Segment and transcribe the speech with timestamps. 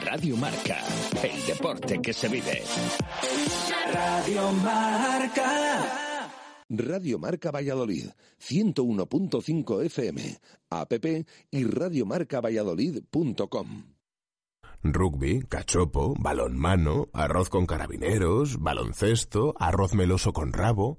[0.00, 0.78] Radio Marca,
[1.22, 2.62] el deporte que se vive.
[3.92, 6.30] Radio Marca.
[6.68, 10.38] Radio Marca Valladolid, 101.5 FM,
[10.70, 10.92] app
[11.50, 13.84] y radiomarcavalladolid.com.
[14.84, 20.98] Rugby, cachopo, balonmano, arroz con carabineros, baloncesto, arroz meloso con rabo.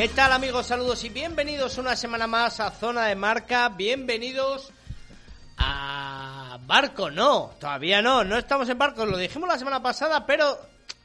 [0.00, 0.64] ¿Qué tal amigos?
[0.64, 3.68] Saludos y bienvenidos una semana más a Zona de Marca.
[3.68, 4.72] Bienvenidos
[5.58, 7.10] a Barco.
[7.10, 9.04] No, todavía no, no estamos en Barco.
[9.04, 10.58] Lo dijimos la semana pasada, pero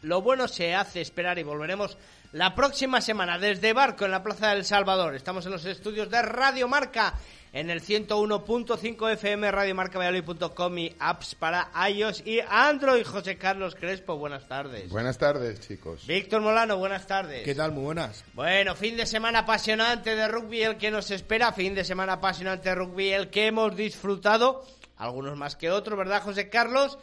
[0.06, 1.98] lo bueno se hace esperar y volveremos
[2.31, 5.16] la próxima semana desde Barco en la Plaza del Salvador.
[5.16, 7.16] Estamos en los estudios de Radio Marca
[7.52, 13.04] en el 101.5 FM, radiomarcavalladolid.com y apps para iOS y Android.
[13.04, 14.92] José Carlos Crespo, buenas tardes.
[14.92, 16.05] Buenas tardes, chicos.
[16.05, 17.43] Víctor Molano, buenas tardes.
[17.43, 17.72] ¿Qué tal?
[17.72, 18.23] Muy buenas.
[18.36, 22.70] Bueno, fin de semana apasionante de rugby el que nos espera, fin de semana apasionante
[22.70, 24.64] de rugby el que hemos disfrutado,
[24.98, 26.99] algunos más que otros, ¿verdad, José Carlos?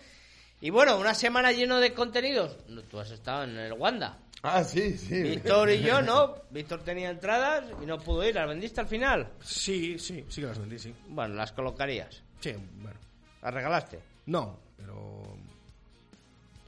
[0.62, 2.56] Y bueno, una semana lleno de contenidos.
[2.88, 4.16] Tú has estado en el Wanda.
[4.44, 5.20] Ah, sí, sí.
[5.20, 6.36] Víctor y yo, ¿no?
[6.50, 8.36] Víctor tenía entradas y no pudo ir.
[8.36, 9.28] ¿Las vendiste al final?
[9.42, 10.94] Sí, sí, sí que las vendí, sí.
[11.08, 12.22] Bueno, las colocarías.
[12.38, 12.96] Sí, bueno.
[13.42, 13.98] ¿Las regalaste?
[14.26, 15.36] No, pero...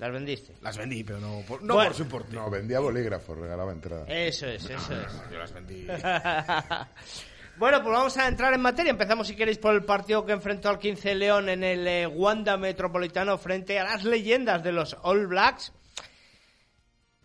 [0.01, 0.55] ¿Las vendiste?
[0.61, 1.91] Las vendí, pero no por, no Bueno.
[1.91, 2.35] por su importe.
[2.35, 4.09] No, vendía bolígrafos, regalaba entradas.
[4.09, 5.13] Eso es, eso es.
[5.31, 5.87] Yo las vendí.
[7.57, 8.91] bueno, pues vamos a entrar en materia.
[8.91, 12.57] Empezamos, si queréis, por el partido que enfrentó al 15 León en el eh, Wanda
[12.57, 15.73] Metropolitano frente a las leyendas de los All Blacks.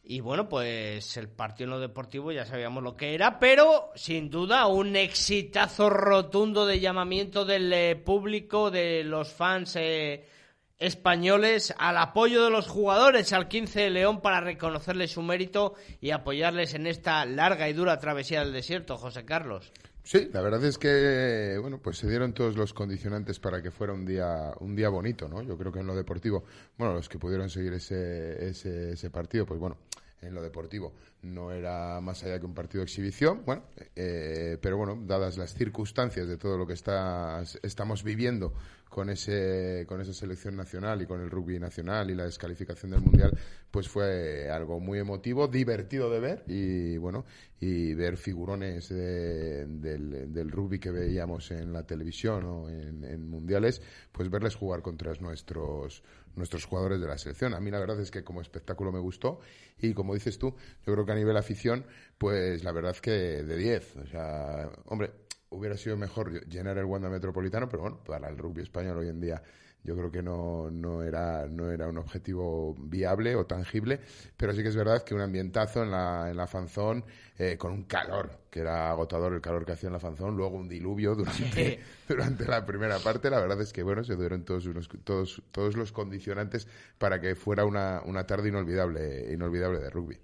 [0.03, 4.29] Y bueno, pues el partido en lo deportivo ya sabíamos lo que era, pero sin
[4.29, 10.27] duda un exitazo rotundo de llamamiento del eh, público, de los fans eh,
[10.79, 16.11] españoles, al apoyo de los jugadores al 15 de León para reconocerles su mérito y
[16.11, 19.71] apoyarles en esta larga y dura travesía del desierto, José Carlos.
[20.11, 23.93] Sí, la verdad es que bueno, pues se dieron todos los condicionantes para que fuera
[23.93, 25.43] un día un día bonito, ¿no?
[25.43, 26.45] Yo creo que en lo deportivo,
[26.79, 29.77] bueno, los que pudieron seguir ese ese, ese partido, pues bueno,
[30.23, 33.61] en lo deportivo no era más allá que un partido de exhibición, bueno,
[33.95, 38.53] eh, pero bueno, dadas las circunstancias de todo lo que está, estamos viviendo
[38.89, 43.01] con ese con esa selección nacional y con el rugby nacional y la descalificación del
[43.01, 43.31] mundial,
[43.71, 47.25] pues fue algo muy emotivo, divertido de ver y bueno
[47.61, 54.29] y ver figurones de- del, rugby que veíamos en la televisión o en, mundiales, pues
[54.29, 56.03] verles jugar contra nuestros
[56.35, 57.53] nuestros jugadores de la selección.
[57.53, 59.39] A mí la verdad es que como espectáculo me gustó
[59.81, 61.85] y como dices tú, yo creo que a nivel afición,
[62.17, 63.95] pues la verdad que de 10.
[63.97, 65.11] O sea, hombre,
[65.49, 69.19] hubiera sido mejor llenar el Wanda Metropolitano, pero bueno, para el rugby español hoy en
[69.19, 69.41] día
[69.83, 73.99] yo creo que no, no, era, no era un objetivo viable o tangible,
[74.35, 77.05] pero sí que es verdad que un ambientazo en la, en la fanzón
[77.37, 80.57] eh, con un calor, que era agotador el calor que hacía en la fanzón, luego
[80.57, 84.65] un diluvio durante, durante la primera parte, la verdad es que bueno, se dieron todos,
[84.65, 90.17] unos, todos, todos los condicionantes para que fuera una, una tarde inolvidable, inolvidable de rugby.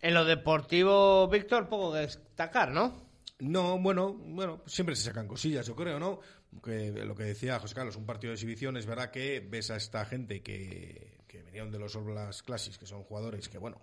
[0.00, 3.05] En lo deportivo, Víctor, poco que destacar, ¿no?
[3.38, 6.20] No, bueno, bueno, siempre se sacan cosillas, yo creo, ¿no?
[6.62, 9.76] Que lo que decía José Carlos, un partido de exhibición, es verdad que ves a
[9.76, 13.82] esta gente que, que venían de los Blacks Classics, que son jugadores que, bueno,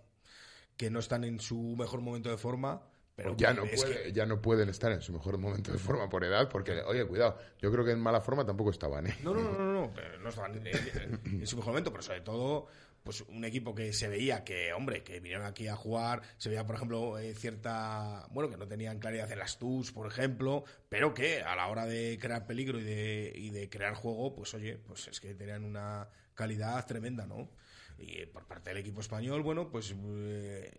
[0.75, 2.81] que no están en su mejor momento de forma,
[3.15, 6.09] Pero ya, no puede- que- ya no pueden estar en su mejor momento de forma
[6.09, 9.15] por edad, porque, oye, cuidado, yo creo que en mala forma tampoco estaban, ¿eh?
[9.23, 12.01] No, no, no, no, no, pero no estaban en, en- en su mejor momento, pero
[12.01, 12.65] sobre todo,
[13.03, 16.65] pues un equipo que se veía que, hombre, que vinieron aquí a jugar, se veía,
[16.65, 21.13] por ejemplo, eh, cierta, bueno, que no tenían claridad en las TUS, por ejemplo, pero
[21.13, 24.77] que a la hora de crear peligro y de, y de crear juego, pues oye,
[24.77, 27.49] pues es que tenían una calidad tremenda, ¿no?
[27.97, 30.71] Y eh, por parte del equipo español, bueno, pues eh,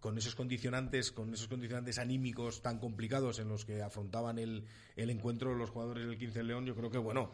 [0.00, 4.64] con esos condicionantes, con esos condicionantes anímicos tan complicados en los que afrontaban el,
[4.96, 7.32] el encuentro los jugadores del 15 León, yo creo que bueno,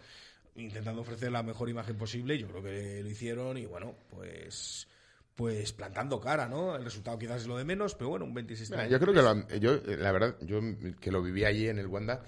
[0.56, 4.88] intentando ofrecer la mejor imagen posible, yo creo que lo hicieron y bueno, pues
[5.34, 6.76] pues plantando cara, ¿no?
[6.76, 9.20] El resultado quizás es lo de menos, pero bueno, un 26 Mira, yo creo que
[9.20, 10.60] lo- yo, eh, la verdad, yo
[10.98, 12.22] que lo viví allí en el Wanda,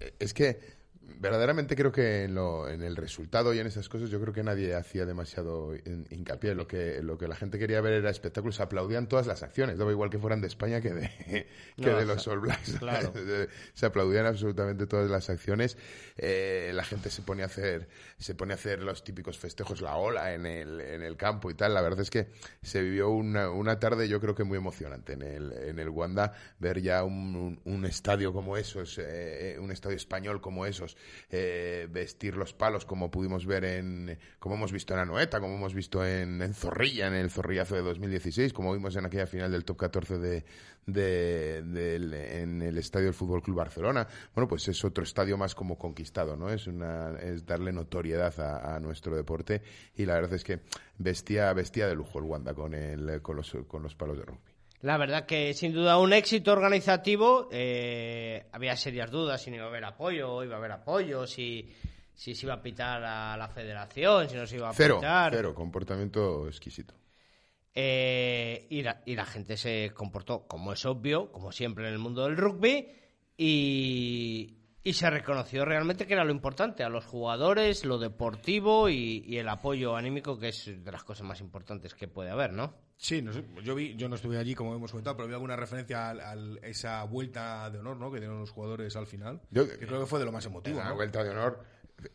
[0.00, 0.58] eh, es que
[1.20, 4.42] verdaderamente creo que en, lo- en el resultado y en esas cosas yo creo que
[4.42, 6.54] nadie hacía demasiado hin- hincapié.
[6.54, 9.78] Lo que, lo que la gente quería ver era espectáculos, se aplaudían todas las acciones,
[9.78, 11.08] daba igual que fueran de España que de,
[11.76, 12.72] que No, de o los All Blacks.
[12.78, 13.12] claro.
[13.74, 15.76] se aplaudían absolutamente todas las acciones.
[16.16, 17.88] Eh, la gente se pone a hacer,
[18.18, 21.54] se pone a hacer los típicos festejos, la ola en el, en el campo y
[21.54, 21.74] tal.
[21.74, 22.28] La verdad es que
[22.62, 26.34] se vivió una, una tarde, yo creo que muy emocionante en el, en el Wanda,
[26.58, 30.96] ver ya un, un- un estadio como esos, eh, un estadio español como esos,
[31.30, 35.74] eh, vestir los palos como pudimos ver en, como hemos visto en Anoeta, como hemos
[35.74, 39.76] visto en, Zorrilla, en el Zorrillazo de 2016, como vimos en aquella final del Top
[39.76, 40.44] 14 de,
[40.86, 44.06] de- en el estadio del Fútbol Club Barcelona.
[44.34, 46.50] Bueno, pues es otro estadio más como conquistado, ¿no?
[46.50, 49.62] Es una, es darle notoriedad a, nuestro deporte
[49.96, 50.60] y la verdad es que
[50.98, 54.47] vestía, vestía de lujo el Wanda con el, con los, con los palos de rugby.
[54.82, 57.48] La verdad que sin duda un éxito organizativo.
[57.50, 61.68] eh, había serias dudas si no iba a haber apoyo, iba a haber apoyo, si,
[62.14, 65.32] si se iba a pitar a la federación, si no se iba a Cero, pitar.
[65.34, 66.94] cero, comportamiento exquisito.
[67.74, 71.98] Eh, y, la, y la gente se comportó como es obvio, como siempre en el
[71.98, 72.88] mundo del rugby,
[73.36, 74.57] y,
[74.88, 79.38] y se reconoció realmente que era lo importante, a los jugadores, lo deportivo y, y
[79.38, 82.74] el apoyo anímico, que es de las cosas más importantes que puede haber, ¿no?
[82.96, 85.54] Sí, no sé, yo vi, yo no estuve allí como hemos comentado, pero vi alguna
[85.56, 88.10] referencia a esa vuelta de honor, ¿no?
[88.10, 89.40] Que dieron los jugadores al final.
[89.50, 90.94] Yo- que creo que fue de lo más emotivo, la ¿no?
[90.96, 91.62] vuelta de honor,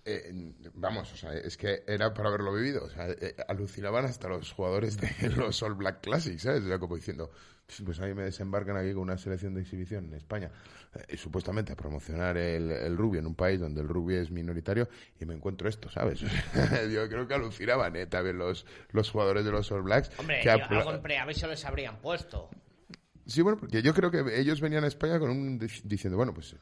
[0.06, 2.84] eh, vamos, o sea, es que era para haberlo vivido.
[2.86, 6.64] O sea, eh, alucinaban hasta los jugadores de los All Black Classics, ¿sabes?
[6.64, 7.32] O sea, como diciendo,
[7.86, 10.52] pues ahí me desembarcan aquí con una selección de exhibición en España,
[11.08, 14.88] eh, supuestamente a promocionar el, el rugby en un país donde el rugby es minoritario,
[15.20, 16.20] y me encuentro esto, ¿sabes?
[16.92, 18.06] Yo creo que alucinaban, ¿eh?
[18.06, 20.12] También los, los jugadores de los All Blacks.
[20.20, 22.50] Hombre, que yo- algo en preaviso les habrían puesto.
[23.26, 26.56] Sí, bueno, porque yo creo que ellos venían a España con un diciendo, bueno, pues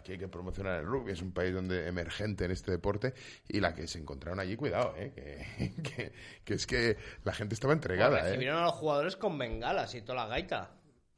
[0.00, 3.14] aquí hay que promocionar el rugby, es un país donde emergente en este deporte
[3.48, 5.12] y la que se encontraron allí, cuidado, ¿eh?
[5.14, 6.12] que, que,
[6.44, 8.22] que es que la gente estaba entregada, ¿eh?
[8.24, 10.72] recibieron a los jugadores con bengalas y toda la gaita.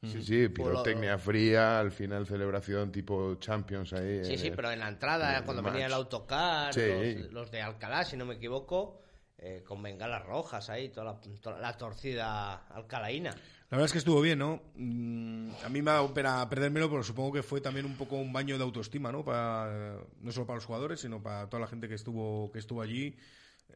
[0.04, 4.24] Sí, sí, lo- pirotecnia fría, al final celebración tipo Champions ahí.
[4.24, 5.72] Sí, sí, el- pero en la entrada, en cuando match.
[5.74, 7.14] venía el autocar, Sí.
[7.14, 9.00] los, los de Alcalá, si no me equivoco,
[9.38, 13.32] eh, con bengalas rojas ahí, toda la, toda la torcida alcalaína.
[13.72, 14.60] La verdad es que estuvo bien, ¿no?
[14.74, 18.16] Mm, a mí me ha dado pena perdérmelo, pero supongo que fue también un poco
[18.16, 19.24] un baño de autoestima, ¿no?
[19.24, 22.82] Para, no solo para los jugadores, sino para toda la gente que estuvo, que estuvo
[22.82, 23.16] allí,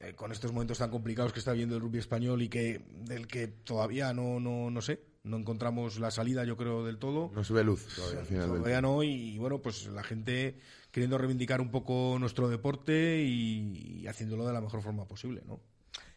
[0.01, 3.27] eh, con estos momentos tan complicados que está viendo el rugby español y que del
[3.27, 7.31] que todavía no, no, no sé, no encontramos la salida, yo creo, del todo.
[7.35, 10.59] No se ve luz todavía al final Todavía no, y bueno, pues la gente
[10.91, 15.59] queriendo reivindicar un poco nuestro deporte y, y haciéndolo de la mejor forma posible, ¿no?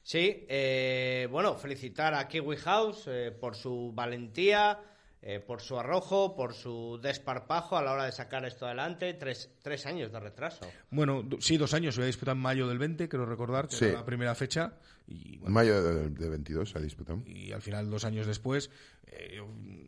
[0.04, 4.80] Sí, eh, bueno, felicitar a Kiwi House eh, por su valentía,
[5.22, 9.14] eh, por su arrojo, por su desparpajo a la hora de sacar esto adelante.
[9.14, 10.66] Tres, tres años de retraso.
[10.90, 11.94] Bueno, sí, dos años.
[11.96, 13.86] Se iba a disputar en mayo del 20, creo recordar, que Sí.
[13.86, 14.74] era la primera fecha.
[15.08, 17.22] Y, bueno, mayo de, de 22 se ha disputado.
[17.26, 18.70] y al final, dos años después,
[19.08, 19.42] eh,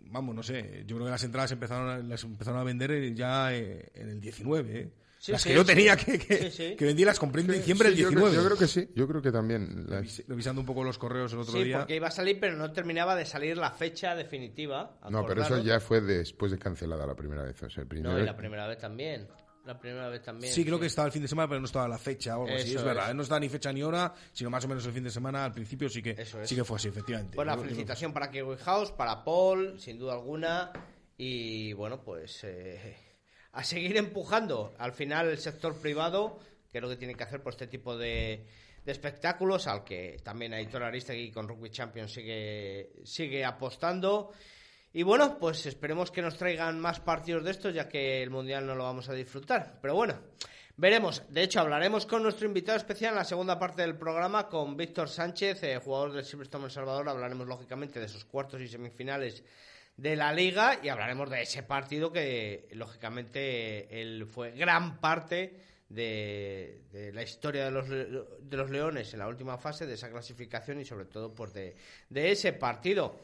[0.08, 3.56] vamos, no sé, yo creo que las entradas empezaron a, las empezaron a vender ya
[3.56, 4.92] eh, en el 19.
[5.22, 5.24] Eh.
[5.24, 5.68] Sí, las sí, que yo sí.
[5.68, 6.76] tenía que, que, Sí, sí.
[6.76, 8.36] que vendí las compré en diciembre Sí, del yo creo- 19.
[8.36, 9.86] Yo, creo que sí, yo creo que también.
[9.88, 11.78] la- Revis- Revisando un poco los correos el otro Sí, día.
[11.80, 14.98] porque iba a salir, pero no terminaba de salir la fecha definitiva.
[15.10, 17.62] No, pero eso ya fue después de cancelada la primera vez.
[17.62, 19.28] O sea, el primer- No, y la primera vez también.
[19.64, 20.52] La primera vez también.
[20.52, 22.56] Sí, creo que estaba el fin de semana, pero no estaba la fecha o algo
[22.58, 22.74] así.
[22.76, 23.16] Es verdad, es.
[23.16, 25.46] no estaba ni fecha ni hora, sino más o menos el fin de semana.
[25.46, 26.50] Al principio sí que, Eso es.
[26.50, 27.36] sí que fue así, efectivamente.
[27.36, 30.72] Pues la yo- felicitación para Kiwi House, para Paul, sin duda alguna.
[31.16, 32.96] Y bueno, pues eh,
[33.54, 36.40] a seguir empujando al final el sector privado,
[36.72, 38.46] que es lo que tiene que hacer por este tipo de,
[38.86, 44.32] espectáculos, al que también Aitor Aristegui con Rugby Champions sigue, sigue apostando.
[44.94, 48.66] Y bueno, pues esperemos que nos traigan más partidos de estos, ya que el Mundial
[48.66, 49.80] no lo vamos a disfrutar.
[49.82, 50.20] Pero bueno,
[50.76, 51.24] veremos.
[51.30, 55.08] De hecho, hablaremos con nuestro invitado especial en la segunda parte del programa, con Víctor
[55.08, 57.08] Sánchez, eh, jugador del Silverstone Salvador.
[57.08, 59.44] Hablaremos, lógicamente, de esos cuartos y semifinales
[60.02, 65.56] de la liga y hablaremos de ese partido que lógicamente él fue gran parte
[65.90, 70.10] de, de la historia de los, de los Leones en la última fase de esa
[70.10, 71.76] clasificación y sobre todo pues de,
[72.10, 73.20] de ese partido.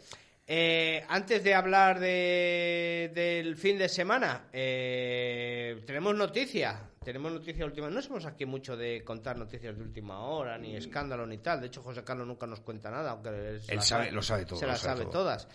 [0.49, 6.79] Eh, antes de hablar de, del fin de semana, eh, tenemos noticia.
[7.03, 7.89] Tenemos noticia última.
[7.89, 11.59] No somos aquí mucho de contar noticias de última hora, ni escándalo, ni tal.
[11.61, 14.67] De hecho, José Carlos nunca nos cuenta nada, aunque él, sabe- lo sabe todo, Se
[14.67, 15.47] las sabe todas.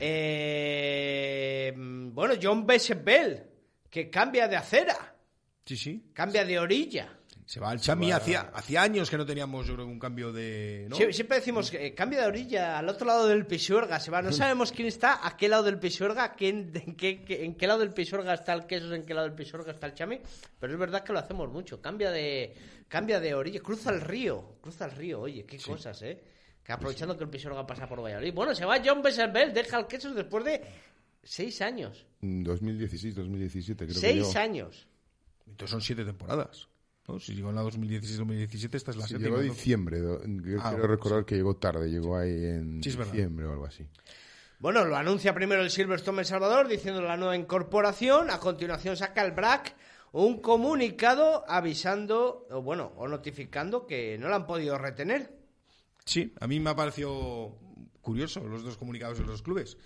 [0.00, 3.42] Eh, bueno, John Bessebel,
[3.90, 5.14] que cambia de acera,
[5.64, 6.10] Sí, sí.
[6.12, 7.18] cambia de orilla.
[7.46, 8.10] Se va al Chami.
[8.10, 10.86] Hacía, hacía años que no teníamos, yo creo, un cambio de.
[10.88, 10.96] ¿no?
[10.96, 14.00] Sie- Siempre decimos que eh, cambia de orilla al otro lado del Pisuerga.
[14.00, 14.22] Se va.
[14.22, 17.66] No sabemos quién está a qué lado del Pisuerga, quién, en, qué, qué- en qué
[17.66, 20.20] lado del Pisuerga está el queso, en qué lado del Pisuerga está el chami.
[20.58, 21.82] Pero es verdad que lo hacemos mucho.
[21.82, 22.54] Cambia de
[22.88, 25.20] cambia de orilla, cruza el río, cruza el río.
[25.20, 26.18] Oye, qué cosas, ¿eh?
[26.64, 28.32] Que aprovechando que el Pisuerga pasa por Valladolid.
[28.32, 30.62] Bueno, se va John Besselbel, deja el queso después de
[31.22, 32.06] seis años.
[32.22, 34.88] 2016, 2017, creo que Seis años.
[35.46, 36.68] Entonces son siete temporadas.
[37.06, 37.20] ¿no?
[37.20, 39.28] Si llegó en la 2016-2017, esta es la Sí, séptima.
[39.28, 39.52] llegó en ¿no?
[39.52, 39.98] diciembre.
[40.42, 43.86] Quiero Ah, recordar que llegó tarde, llegó ahí en Sí, diciembre o algo así.
[44.58, 48.30] Bueno, lo anuncia primero el Silverstone El Salvador diciendo la nueva incorporación.
[48.30, 49.74] A continuación saca el BRAC
[50.12, 55.33] un comunicado avisando, o bueno, o notificando que no lo han podido retener.
[56.04, 57.58] Sí, a mí me ha parecido
[58.00, 59.76] curioso los dos comunicados de los clubes.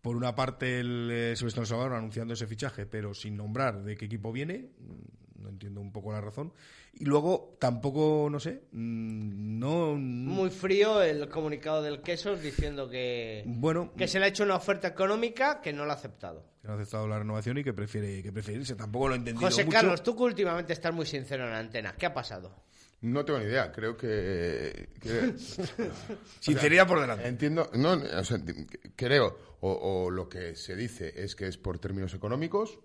[0.00, 4.04] Por una parte, el eh, Silvestre Salvador anunciando ese fichaje, pero sin nombrar de qué
[4.06, 4.70] equipo viene.
[4.78, 6.52] Mm, No entiendo un poco la razón.
[6.94, 9.94] Y luego, tampoco, no sé, mm, no.
[9.94, 14.56] Muy frío el comunicado del Quesos diciendo que, Bueno, que se le ha hecho una
[14.56, 16.44] oferta económica que no lo ha aceptado.
[16.60, 18.74] que no ha aceptado la renovación y que prefiere, que prefiere irse.
[18.74, 19.76] Tampoco lo he entendido José mucho.
[19.76, 22.52] Carlos, tú que últimamente estás muy sincero en la antena, ¿qué ha pasado?
[23.00, 24.88] No tengo ni idea, creo que...
[25.00, 25.34] que-
[26.40, 27.28] Sinceridad por delante.
[27.28, 28.38] Entiendo, no, o sea,
[28.96, 29.70] creo, o,
[30.06, 32.78] o lo que se dice es que es por términos económicos.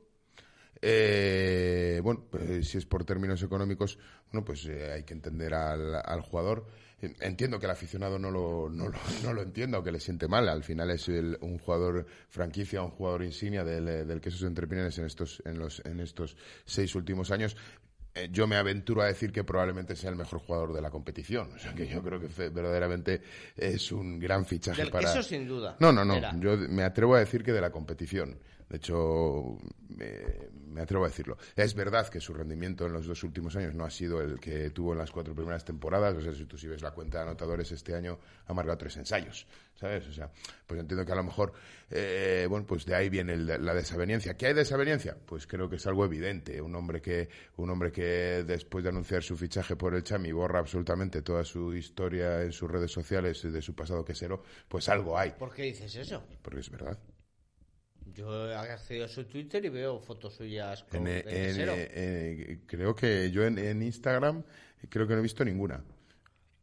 [0.86, 3.98] Eh, bueno, pues, si es por términos económicos,
[4.32, 6.68] bueno, pues eh, hay que entender al, al jugador.
[7.02, 10.00] Eh, Entiendo que el aficionado no lo, no lo, no lo entienda o que le
[10.02, 10.50] siente mal.
[10.50, 14.68] Al final es el- un jugador franquicia, un jugador insignia del, eh, del Quesos Entre
[14.68, 17.56] Pinares en estos, en, los, en estos seis últimos años.
[18.16, 21.52] Eh, yo me aventuro a decir que probablemente sea el mejor jugador de la competición.
[21.54, 23.22] O sea que yo creo que verdaderamente
[23.58, 25.08] es un gran fichaje Del para.
[25.08, 25.76] Quesos, sin duda.
[25.80, 26.16] No, no, no.
[26.16, 26.32] Era.
[26.40, 28.38] Yo me atrevo a decir que de la competición.
[28.70, 29.58] De hecho,
[29.90, 30.10] me,
[30.68, 31.38] me atrevo a decirlo.
[31.56, 34.70] Es verdad que su rendimiento en los dos últimos años no ha sido el que
[34.72, 36.16] tuvo en las cuatro primeras temporadas.
[36.16, 38.98] O sea, si tú si ves la cuenta de anotadores este año, ha marcado tres
[38.98, 39.46] ensayos.
[39.76, 40.08] ¿Sabes?
[40.08, 40.32] O sea,
[40.68, 41.52] pues entiendo que a lo mejor,
[41.90, 44.36] eh, bueno, pues de ahí viene el- la desaveniencia.
[44.38, 45.18] ¿Qué hay de desaveniencia?
[45.26, 46.62] Pues creo que es algo evidente.
[46.62, 47.28] Un hombre que,
[47.58, 51.74] un hombre que después de anunciar su fichaje por el Chami borra absolutamente toda su
[51.74, 55.32] historia en sus redes sociales de su pasado quesero, pues algo hay.
[55.32, 56.24] ¿Por qué dices eso?
[56.42, 56.98] Porque es verdad.
[58.14, 61.90] Yo he accedido a su Twitter y veo fotos suyas con En, eh, en, eh,
[61.94, 64.44] eh, creo que yo en, Instagram
[64.90, 65.84] creo que no he visto ninguna.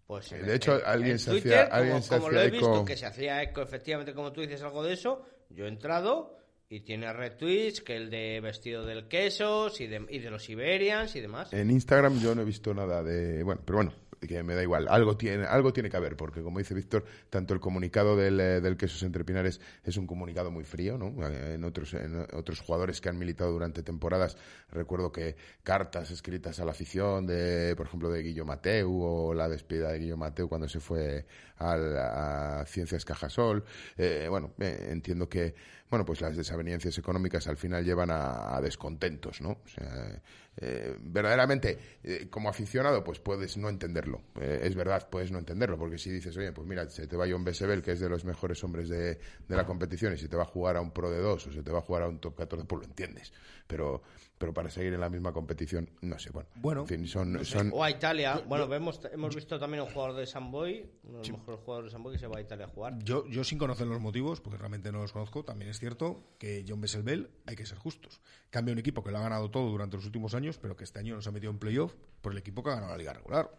[0.07, 2.75] Pues de hecho, alguien se Twitter, hacía- alguien como, se como lo hacía he visto,
[2.75, 2.85] eco.
[2.85, 6.37] que se hacía eco, efectivamente, como tú dices algo de eso, yo he entrado
[6.69, 11.21] y tiene retweets, que el de vestido del y de, y de los Iberians y
[11.21, 11.52] demás.
[11.52, 13.42] En Instagram yo no he visto nada de...
[13.42, 14.86] Bueno, pero bueno, que me da igual.
[14.88, 18.60] Algo tiene, algo tiene que haber, porque como dice Víctor, tanto el comunicado del, eh,
[18.60, 21.26] del Quesos Entre Pinares es un comunicado muy frío, ¿no?
[21.26, 24.36] Eh, En otros, en otros jugadores que han militado durante temporadas,
[24.70, 29.48] recuerdo que cartas escritas a la afición de, por ejemplo, de Guillo Mateu o la
[29.48, 33.64] despedida de Guillo Mateu cuando se fue al- a Ciencias Cajasol.
[33.96, 35.54] Eh, bueno, eh, entiendo que,
[35.90, 39.50] bueno, pues las desavenencias económicas al final llevan a, descontentos, ¿no?
[39.64, 40.23] O sea,
[40.56, 44.23] eh, verdaderamente, eh, como aficionado, pues puedes no entenderlo.
[44.40, 47.26] Eh, es verdad, puedes no entenderlo, porque si dices, oye, pues mira, se te va
[47.28, 49.18] John Besebel, que es de los mejores hombres de,
[49.49, 51.52] de la competición, y se te va a jugar a un Pro de 2 o
[51.52, 53.32] se te va a jugar a un Top 14, pues lo entiendes.
[53.66, 54.02] Pero,
[54.40, 56.49] pero para seguir en la misma competición, no sé, bueno.
[56.54, 58.42] Bueno, en fin, son, son, O a Italia.
[58.49, 61.92] bueno, vemos, hemos visto también un jugador de Samboy, uno de los mejores jugadores de
[61.92, 62.99] Samboy que se va a Italia a jugar.
[63.04, 66.64] Yo, yo sin conocer los motivos, porque realmente no los conozco, también es cierto que
[66.66, 68.23] John Besselbel hay que ser justos.
[68.49, 71.00] Cambia un equipo que lo ha ganado todo durante los últimos años, pero que este
[71.00, 73.12] año no se ha metido en playoff por el equipo que ha ganado la liga
[73.12, 73.50] regular.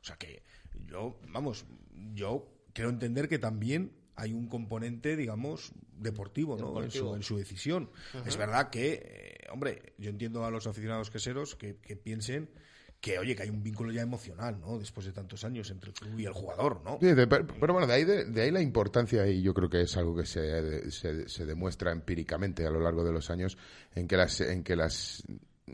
[0.00, 0.44] O sea que
[0.86, 1.66] yo, vamos,
[2.14, 6.82] yo quiero entender que también hay un componente, digamos, deportivo, ¿no?
[6.82, 7.88] En, su, en su decisión.
[8.26, 12.50] Es verdad que, eh, hombre, yo entiendo a los aficionados queseros que, que piensen
[13.00, 14.76] que, oye, que hay un vínculo ya emocional, ¿no?
[14.76, 16.98] Después de tantos años entre el club y el jugador, ¿no?
[17.00, 19.70] Sí, de- pero pero bueno, de ahí, de, de ahí la importancia, y yo creo
[19.70, 23.56] que es algo que se, se, se demuestra empíricamente a lo largo de los años,
[23.94, 25.22] en que las, en que las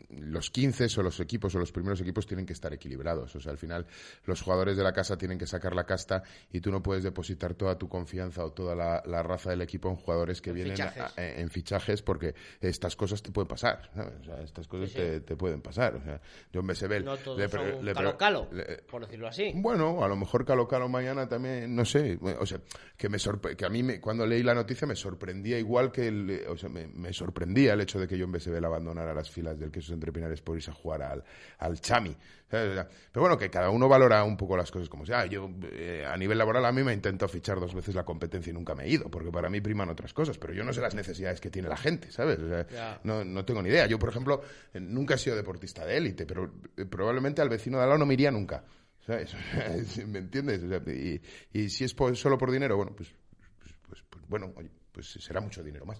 [0.09, 3.35] los 15 o los equipos o los primeros equipos tienen que estar equilibrados.
[3.35, 3.85] O sea, al final
[4.25, 7.53] los jugadores de la casa tienen que sacar la casta y tú no puedes depositar
[7.55, 10.73] toda tu confianza o toda la, la raza del equipo en jugadores que En vienen
[10.81, 11.17] a- fichajes.
[11.17, 13.89] a- en fichajes porque estas cosas te pueden pasar.
[13.93, 14.13] ¿sabes?
[14.21, 15.01] O sea, estas cosas Sí, sí.
[15.01, 15.95] Te, te pueden pasar.
[15.95, 16.21] O sea,
[16.53, 19.51] John Besebel No todos le son le pre- calo-calo, le- por decirlo así.
[19.55, 22.59] bueno, a lo mejor Calo Calo mañana también, no sé, o sea,
[22.97, 26.07] que me sorpre- que a mí me- cuando leí la noticia me sorprendía igual que
[26.07, 29.59] el, o sea, me, me sorprendía el hecho de que John Besebel abandonara las filas
[29.59, 31.23] del Entre Pinares por irse a jugar al,
[31.59, 32.15] al Chami.
[32.47, 35.25] Pero bueno, que cada uno valora un poco las cosas como sea.
[35.25, 38.53] Yo, eh, a nivel laboral, a mí me intentado fichar dos veces la competencia y
[38.53, 40.95] nunca me he ido, porque para mí priman otras cosas, pero yo no sé las
[40.95, 42.39] necesidades que tiene la gente, ¿sabes?
[42.39, 42.99] O sea, Ya.
[43.03, 43.87] no, no tengo ni idea.
[43.87, 44.41] Yo, por ejemplo,
[44.73, 47.99] eh, nunca he sido deportista de élite, pero eh, probablemente al vecino de al lado
[47.99, 48.63] no me iría nunca.
[49.05, 49.35] ¿Sabes?
[50.07, 50.63] ¿Me entiendes?
[50.63, 51.21] O sea, y,
[51.53, 53.13] y si es por- solo por dinero, bueno, pues,
[53.59, 55.99] pues, pues- pues, bueno, oye, pues será mucho dinero más.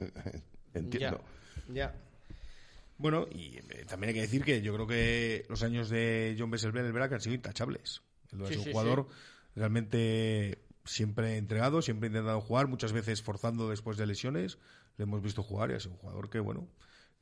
[0.74, 1.20] Entiendo.
[1.68, 1.94] Ya.
[2.96, 6.50] Bueno, y eh, también hay que decir que yo creo que los años de John
[6.50, 8.02] Besselbel en el han sido intachables.
[8.32, 9.06] Él ha Sí, un jugador
[9.54, 14.58] realmente siempre entregado, siempre intentado jugar, muchas veces forzando después de lesiones.
[14.96, 16.68] Le hemos visto jugar y ha sido un jugador que, bueno,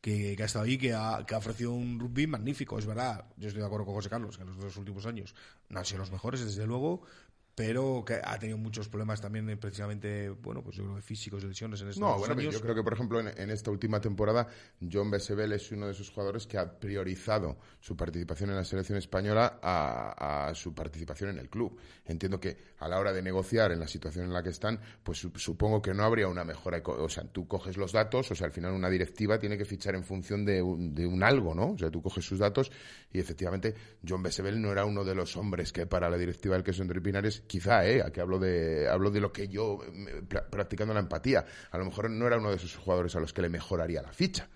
[0.03, 2.79] que, que ha estado ahí, que ha, que ha ofrecido un rugby magnífico.
[2.79, 5.35] Es verdad, yo estoy de acuerdo con José Carlos, que en los dos últimos años
[5.71, 7.03] no han sido los mejores, desde luego,
[7.55, 11.43] pero que ha tenido muchos problemas también, eh, precisamente, bueno, pues yo creo que físicos,
[11.43, 12.55] de lesiones en estos No, bueno, años.
[12.55, 14.47] yo creo que, por ejemplo, en, en esta última temporada,
[14.91, 18.97] John Besebel es uno de esos jugadores que ha priorizado su participación en la selección
[18.99, 21.79] española a, a su participación en el club.
[22.07, 25.19] Entiendo que a la hora de negociar en la situación en la que están, pues
[25.19, 26.81] su- supongo que no habría una mejora.
[26.85, 29.95] O sea, tú coges los datos, o sea, al final una directiva tiene que fichar
[29.95, 31.73] en función de un, de un algo, ¿no?
[31.73, 32.73] O sea, tú coges sus datos
[33.13, 33.75] y efectivamente
[34.07, 37.01] John Besebel no era uno de los hombres que para la directiva del queso entre
[37.01, 38.03] Pinares, quizá, ¿eh?
[38.03, 39.79] Aquí hablo de, hablo de lo que yo,
[40.29, 43.33] pra- practicando la empatía, a lo mejor no era uno de esos jugadores a los
[43.33, 44.49] que le mejoraría la ficha.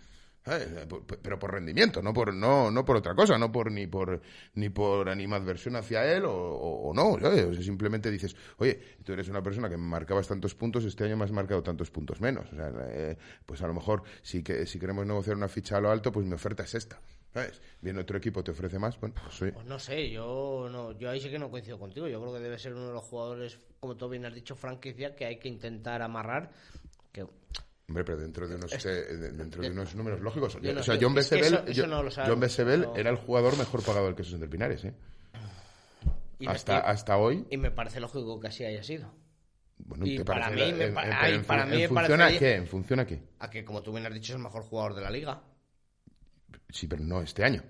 [0.49, 0.87] Eh,
[1.23, 4.21] Pero por rendimiento, no por, no, no por otra cosa, no por ni por
[4.55, 7.19] ni por animadversión hacia él o, no.
[7.61, 11.33] simplemente dices, oye, tú eres una persona que marcabas tantos puntos, este año me has
[11.33, 12.47] marcado tantos puntos menos.
[12.52, 15.81] O sea, eh, pues a lo mejor si, que, si queremos negociar una ficha a
[15.81, 17.00] lo alto, pues mi oferta es esta.
[17.37, 17.61] ¿Sabes?
[17.83, 19.52] Viene otro equipo, te ofrece más, bueno, pues.
[19.52, 22.09] Pues no sé, yo no, yo ahí sí que no coincido contigo.
[22.09, 25.14] Yo creo que debe ser uno de los jugadores, como tú bien has dicho, franquicia,
[25.14, 26.50] que hay que intentar amarrar.
[27.12, 27.26] Que
[27.88, 30.59] Hombre, pero dentro de unos, eh, de- dentro de unos números lógicos.
[30.62, 32.41] Yo no o sea, John es que Besebel, eso- eso no John
[32.80, 32.97] no.
[32.97, 34.95] era el jugador mejor pagado del queso entre Pinares, ¿eh?
[36.39, 37.47] y Hasta, hasta hoy.
[37.50, 39.13] y me parece lógico que así haya sido.
[39.76, 41.93] Bueno, y ¿te para mí me En- pa- en- ay, en para fun- mí ¿En
[41.93, 42.54] me función a qué?
[42.54, 43.23] ¿En función a qué?
[43.41, 45.43] A que, como tú bien has dicho, es el mejor jugador de la liga.
[46.69, 47.63] Sí, pero no este año,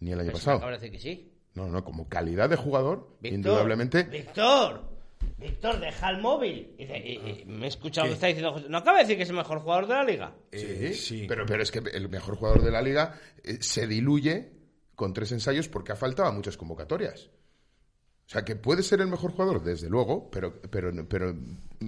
[0.00, 0.60] ni el año pasado.
[0.60, 1.32] de decir que sí.
[1.54, 4.02] No, no, como calidad de jugador, Víctor, indudablemente.
[4.04, 4.90] Víctor,
[5.38, 6.74] Víctor, deja el móvil.
[6.78, 8.60] Y dice- y- y me he escuchado que está diciendo.
[8.68, 10.34] ¿No acaba de decir que es el mejor jugador de la liga?
[10.52, 11.24] Sí, sí.
[11.26, 14.52] Pero, pero es que el mejor jugador de la liga eh, se diluye
[14.94, 17.30] con tres ensayos porque ha faltado a muchas convocatorias.
[18.26, 21.34] O sea, que puede ser el mejor jugador, desde luego, pero, pero, pero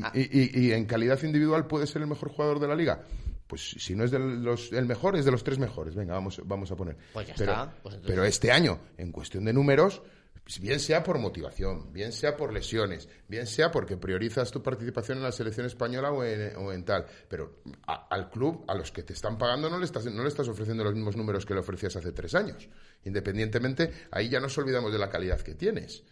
[0.02, 0.12] Ah.
[0.14, 3.02] y, y- y en calidad individual puede ser el mejor jugador de la liga.
[3.48, 5.94] Pues si no es de los, el mejor, es de los tres mejores.
[5.96, 6.96] Venga, vamos, vamos a poner.
[7.12, 10.00] Pues ya pero, está, pues entonces- pero este año, en cuestión de números,
[10.44, 15.18] pues bien sea por motivación, bien sea por lesiones, bien sea porque priorizas tu participación
[15.18, 18.92] en la selección española o en, o en tal, pero a- al club, a los
[18.92, 21.52] que te están pagando, no le, estás, no le estás ofreciendo los mismos números que
[21.54, 22.68] le ofrecías hace tres años.
[23.04, 26.02] Independientemente, ahí ya nos olvidamos de la calidad que tienes.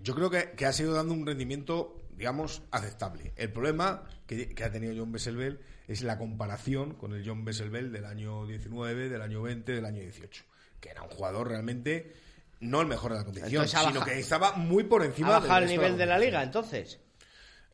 [0.00, 3.32] Yo creo que, que ha sido dando un rendimiento, digamos, aceptable.
[3.36, 7.92] El problema que, que ha tenido John Besselbel es la comparación con el John Besselbel
[7.92, 10.44] del año 19, del año 20, del año 18,
[10.80, 12.12] que era un jugador realmente
[12.60, 15.30] no el mejor de la competición, Entonces ha sino que estaba muy por ¿Ha encima
[15.30, 17.00] bajado del el nivel de la liga, entonces?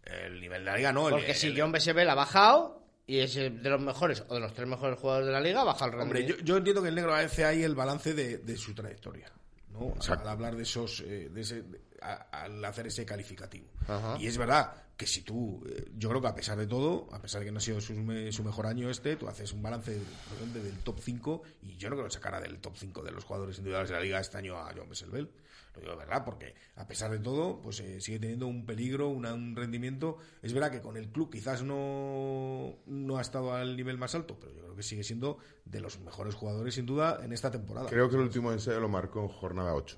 [0.05, 1.09] El nivel de la liga no.
[1.09, 4.41] el- Porque si el- John Besebel ha bajado y es de los mejores o de
[4.41, 6.95] los tres mejores jugadores de la liga, baja el Hombre, yo, yo entiendo que el
[6.95, 9.31] negro hace ahí el balance de, de su trayectoria.
[9.73, 9.95] ¿no?
[10.09, 11.01] Al hablar de esos.
[11.07, 13.69] eh, de ese- de- a- al hacer ese calificativo.
[13.87, 14.17] Ajá.
[14.19, 15.65] Y es verdad que si tú.
[15.67, 17.81] eh, yo creo que a pesar de todo, a pesar de que no ha sido
[17.81, 21.43] su, su mejor año este, tú haces un balance probablemente del top 5.
[21.63, 24.03] Y yo no creo que sacara del top 5 de los jugadores individuales de la
[24.03, 25.31] liga este año a John Besselbel.
[25.75, 29.09] Lo digo de verdad, porque a pesar de todo, pues eh, sigue teniendo un peligro,
[29.09, 30.19] un rendimiento.
[30.43, 34.37] Es verdad que con el club quizás no, no ha estado al nivel más alto,
[34.41, 37.89] pero yo creo que sigue siendo de los mejores jugadores, sin duda, en esta temporada.
[37.89, 39.97] Creo que el último ensayo lo marcó en jornada 8.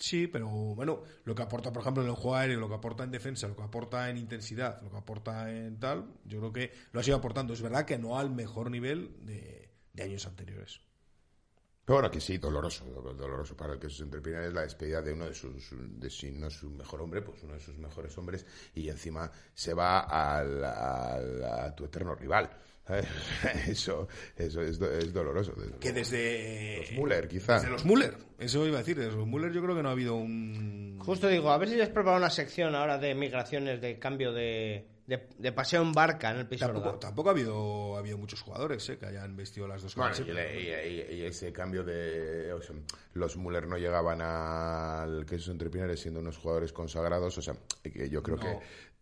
[0.00, 3.04] Sí, pero bueno, lo que aporta, por ejemplo, en el juego aéreo, lo que aporta
[3.04, 6.72] en defensa, lo que aporta en intensidad, lo que aporta en tal, yo creo que
[6.92, 7.52] lo ha sido aportando.
[7.52, 9.70] Es verdad que no al mejor nivel de,
[10.02, 10.80] años anteriores.
[11.84, 15.02] Pero ahora que sí, doloroso, do- doloroso para el que se entrepina es la despedida
[15.02, 17.76] de uno de sus, de si no es su mejor hombre, pues uno de sus
[17.78, 22.48] mejores hombres y encima se va al, al- a tu eterno rival.
[23.68, 25.52] Eso, eso es, do- es doloroso.
[25.56, 26.78] desde Que desde.
[26.80, 27.54] Los Müller, quizá.
[27.54, 28.16] Desde los Müller.
[28.38, 28.98] Eso iba a decir.
[28.98, 30.98] Desde los Müller yo creo que no ha habido un.
[31.00, 34.86] Justo digo, a ver si les prepara una sección ahora de migraciones, de cambio de,
[35.06, 36.66] de, de paseo en barca en el piso.
[36.66, 40.10] Tampoco, tampoco ha habido, ha habido muchos jugadores eh, que hayan vestido las dos Bueno,
[40.12, 40.52] y, camisetas.
[40.52, 42.52] le- y- y- y ese cambio de...
[42.52, 42.74] o sea,
[43.14, 47.38] los Müller no llegaban al queso entre Pinares siendo unos jugadores consagrados.
[47.38, 48.42] O sea, que yo creo No.
[48.42, 48.58] que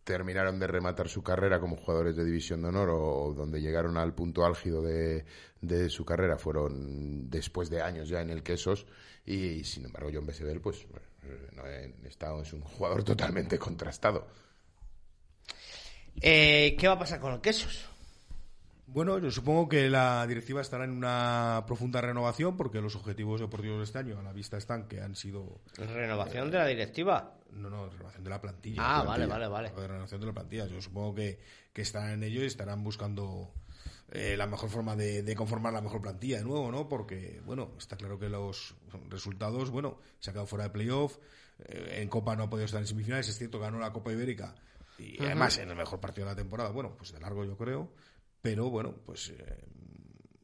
[0.09, 4.15] terminaron de rematar su carrera como jugadores de División de Honor o donde llegaron al
[4.15, 5.27] punto álgido de,
[5.91, 8.87] su carrera fueron después de años ya en el Quesos
[9.27, 10.87] y, sin embargo John Besebel pues
[11.25, 14.27] eh, no, eh, está- es un jugador totalmente contrastado.
[16.23, 17.87] Eh, ¿Qué va a pasar con los quesos?
[18.91, 23.79] Bueno, yo supongo que la directiva estará en una profunda renovación porque los objetivos deportivos
[23.79, 25.61] de este año a la vista están que han sido.
[25.77, 27.35] Renovación de la directiva.
[27.53, 28.83] No, no, renovación de la plantilla.
[28.83, 29.49] Ah, La vale, plantilla.
[29.49, 29.87] vale, vale.
[29.89, 30.67] Renovación de la plantilla.
[30.67, 31.39] Yo supongo que,
[31.73, 33.53] que estarán en ello y estarán buscando
[34.11, 36.89] eh, la mejor forma de, de conformar la mejor plantilla de nuevo, ¿no?
[36.89, 38.75] Porque, bueno, está claro que los
[39.11, 41.19] resultados, bueno, se ha quedado fuera de playoff,
[41.59, 44.55] eh, en Copa no ha podido estar en semifinales, es cierto, ganó la Copa Ibérica
[44.99, 47.93] y además en el mejor partido de la temporada, bueno, pues de largo yo creo,
[48.43, 49.65] pero bueno, pues eh,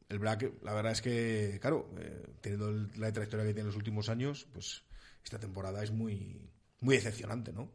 [0.09, 3.75] el Black, la verdad es que, claro, eh, teniendo la trayectoria que tiene en los
[3.75, 4.83] últimos años, pues
[5.23, 6.49] esta temporada es muy,
[6.81, 7.71] muy decepcionante, ¿no?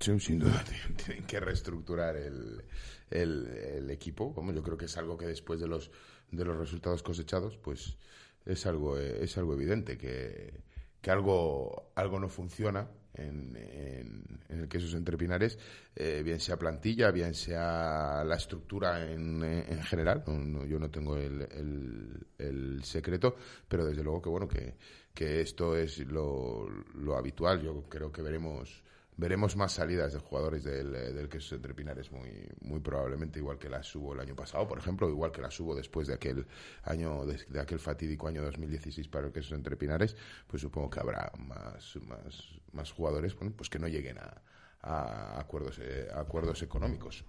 [0.00, 0.64] Sí, sin duda
[0.96, 2.64] tienen- que reestructurar el,
[3.10, 4.32] el, el equipo.
[4.34, 5.90] Vamos, yo creo que es algo que después de los
[6.30, 7.96] de los resultados cosechados, pues
[8.44, 10.62] es algo eh, es algo evidente que,
[11.10, 15.58] algo algo no funciona en, en, en el quesos entre pinares,
[15.96, 20.22] eh, bien sea plantilla, bien sea la estructura en, en general.
[20.68, 24.74] Yo no tengo el, el, el secreto, pero desde luego que bueno que,
[25.12, 27.60] que esto es lo, lo habitual.
[27.62, 28.82] Yo creo que veremos
[29.18, 32.30] veremos más salidas de jugadores del, eh, del queso entre pinares muy
[32.62, 35.74] muy probablemente igual que las hubo el año pasado por ejemplo igual que las hubo
[35.74, 36.46] después de aquel
[36.84, 41.30] año de, aquel fatídico año 2016 para el queso entre pinares pues supongo que habrá
[41.36, 47.24] más más más jugadores bueno, pues que no lleguen a, acuerdos eh, acuerdos económicos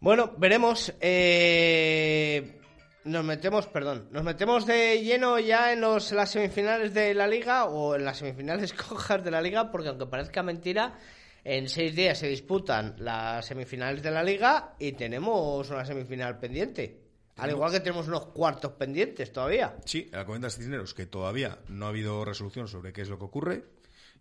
[0.00, 0.92] Bueno, veremos.
[1.00, 2.60] eh,
[3.08, 7.64] nos metemos, perdón, nos metemos de lleno ya en los, las semifinales de la liga
[7.66, 10.98] o en las semifinales cojas de la liga, porque aunque parezca mentira,
[11.44, 17.04] en seis días se disputan las semifinales de la liga y tenemos una semifinal pendiente.
[17.36, 19.76] Al igual que tenemos unos cuartos pendientes todavía.
[19.84, 23.24] Sí, la Comendas Cisneros, que todavía no ha habido resolución sobre qué es lo que
[23.26, 23.64] ocurre,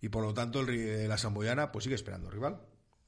[0.02, 2.60] y por lo tanto el, ri- la Samboyana pues sigue esperando rival.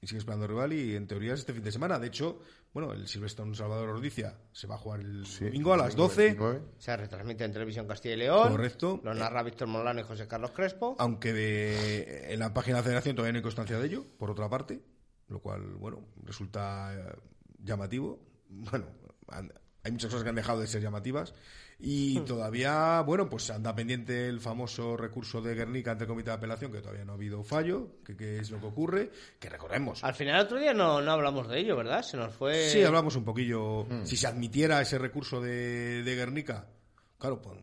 [0.01, 1.99] Y sigue esperando rival y en teoría es este fin de semana.
[1.99, 2.39] De hecho,
[2.73, 6.61] bueno, el Silverstone Salvador Ordicia se va a jugar el domingo a las 12, 29.
[6.77, 8.49] Se retransmite en televisión Castilla y León.
[8.49, 9.01] Correcto.
[9.03, 10.95] Lo narra Víctor Molano y José Carlos Crespo.
[10.99, 14.31] aunque de- en la página de la federación todavía no hay constancia de ello, por
[14.31, 14.79] otra parte,
[15.27, 17.15] lo cual, bueno, resulta eh,
[17.61, 18.25] llamativo.
[18.47, 18.85] Bueno,
[19.83, 21.33] hay muchas cosas que han dejado de ser llamativas
[21.81, 26.35] y todavía, bueno, pues anda pendiente el famoso recurso de Guernica ante el Comité de
[26.35, 30.03] Apelación, que todavía no ha habido fallo, que, que es lo que ocurre, que recordemos.
[30.03, 32.01] Al final, otro día no, no hablamos de ello, ¿verdad?
[32.01, 32.69] Se nos fue.
[32.69, 33.87] Sí, hablamos un poquillo.
[34.03, 36.67] Si se admitiera ese recurso de, de Guernica,
[37.17, 37.57] claro, pues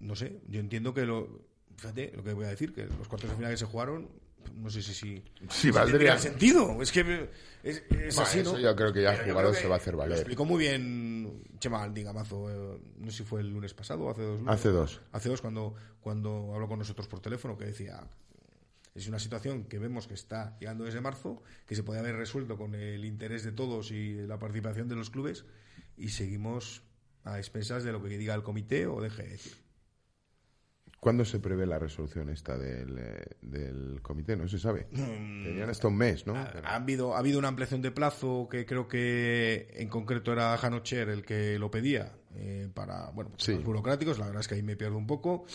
[0.00, 1.48] no sé, yo entiendo que lo.
[1.76, 4.10] Fíjate lo que voy a decir, que los cuartos de final que se jugaron,
[4.54, 4.92] no sé si.
[4.92, 6.18] si Sí, valdría.
[6.18, 6.80] sentido.
[6.82, 7.28] Es que
[7.62, 8.58] es, así, eso ¿no?
[8.58, 10.10] yo creo que ya Pero yo jugado creo se va a hacer valer.
[10.10, 14.10] Lo explicó muy bien Chema Digamazo, eh, no sé si fue el lunes pasado o
[14.10, 14.54] hace dos lunes.
[14.54, 15.00] Hace dos.
[15.12, 18.00] Hace dos, cuando, cuando habló con nosotros por teléfono, que decía.
[18.92, 22.56] Es una situación que vemos que está llegando desde marzo, que se puede haber resuelto
[22.58, 25.44] con el interés de todos y la participación de los clubes,
[25.96, 26.82] y seguimos
[27.22, 29.69] a expensas de lo que diga el comité o deje de decir.
[31.00, 34.36] ¿Cuándo se prevé la resolución esta del, eh, del comité?
[34.36, 34.86] No se sabe.
[34.90, 35.44] Mm.
[35.44, 36.36] Tenían hasta un mes, ¿no?
[36.36, 40.54] Ha, ha habido, ha habido una ampliación de plazo que creo que en concreto era
[40.54, 43.52] Hanocher el que lo pedía eh, para, bueno, pues Sí.
[43.52, 44.18] temas burocráticos.
[44.18, 45.46] La verdad es que ahí me pierdo un poco.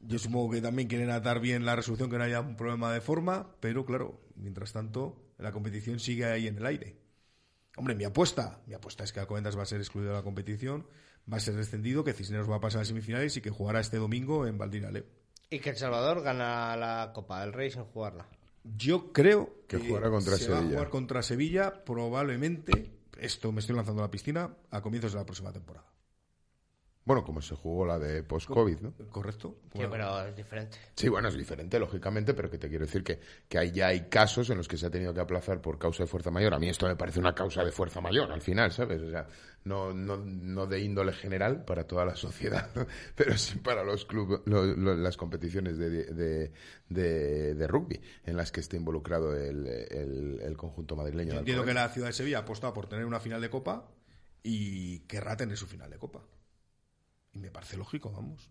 [0.00, 3.00] Yo supongo que también quieren atar bien la resolución, que no haya un problema de
[3.00, 6.96] forma, pero claro, mientras tanto, la competición sigue ahí en el aire.
[7.76, 10.86] Hombre, mi apuesta, mi apuesta es que Alcobendas va a ser excluido de la competición,
[11.30, 13.96] va a ser descendido, que Cisneros va a pasar a semifinales y que jugará este
[13.98, 15.04] domingo en Valdirale.
[15.50, 18.26] Y que El Salvador gana la Copa del Rey sin jugarla.
[18.64, 20.76] Yo creo Que jugará contra se va a Sevilla.
[20.76, 25.26] jugar contra Sevilla probablemente, esto me estoy lanzando a la piscina, a comienzos de la
[25.26, 25.86] próxima temporada.
[27.04, 28.92] Bueno, como se jugó la de post-COVID, ¿no?
[29.10, 29.56] Correcto.
[29.74, 30.78] Sí, pero es diferente.
[30.94, 34.08] Sí, bueno, es diferente, lógicamente, pero que te quiero decir que, que hay, ya hay
[34.08, 36.54] casos en los que se ha tenido que aplazar por causa de fuerza mayor.
[36.54, 39.02] A mí esto me parece una causa de fuerza mayor, al final, ¿sabes?
[39.02, 39.26] O sea,
[39.64, 42.70] no, no, no de índole general para toda la sociedad,
[43.16, 46.52] pero sí para los clubes, las competiciones de, de,
[46.88, 51.32] de- de rugby en las que esté involucrado el, el- el conjunto madrileño.
[51.32, 53.88] yo entiendo que la ciudad de Sevilla ha apostado por tener una final de Copa
[54.44, 56.20] y querrá tener su final de Copa.
[57.34, 58.50] Y me parece lógico, vamos.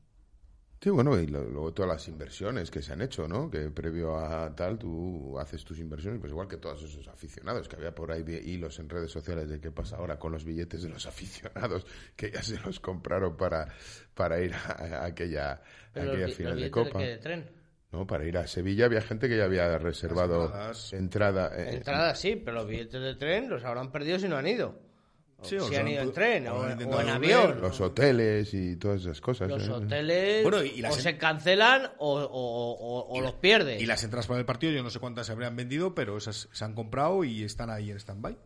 [0.84, 3.52] Sí, bueno, y lo- luego todas las inversiones que se han hecho, ¿no?
[3.52, 7.76] Que previo a tal tú haces tus inversiones, pues igual que todos esos aficionados, que
[7.76, 10.90] había por ahí hilos en redes sociales de qué pasa ahora con los billetes de
[10.90, 13.68] los aficionados, que ya se los compraron para,
[14.16, 14.72] para ir a,
[15.04, 15.62] a aquella, a
[15.94, 17.00] Pero aquella los, final los de Copa.
[17.00, 17.52] de tren.
[17.92, 20.94] No, para ir a Sevilla había gente que ya había reservado entradas.
[20.94, 21.52] entrada.
[21.62, 24.80] eh, Entrada sí, pero los billetes de tren los habrán perdido si no han ido.
[25.44, 27.62] Sí, o si han ido en pu- tren o o, en- volver, avión.
[27.62, 29.50] los hoteles y todas esas cosas.
[29.50, 29.72] Los ¿eh?
[29.72, 33.82] hoteles Bueno, y las o en- se cancelan o, o- o- o los pierdes.
[33.82, 36.48] Y las entradas para el partido, yo no sé cuántas se habrían vendido, pero esas
[36.52, 38.38] se han comprado y están ahí en stand-by.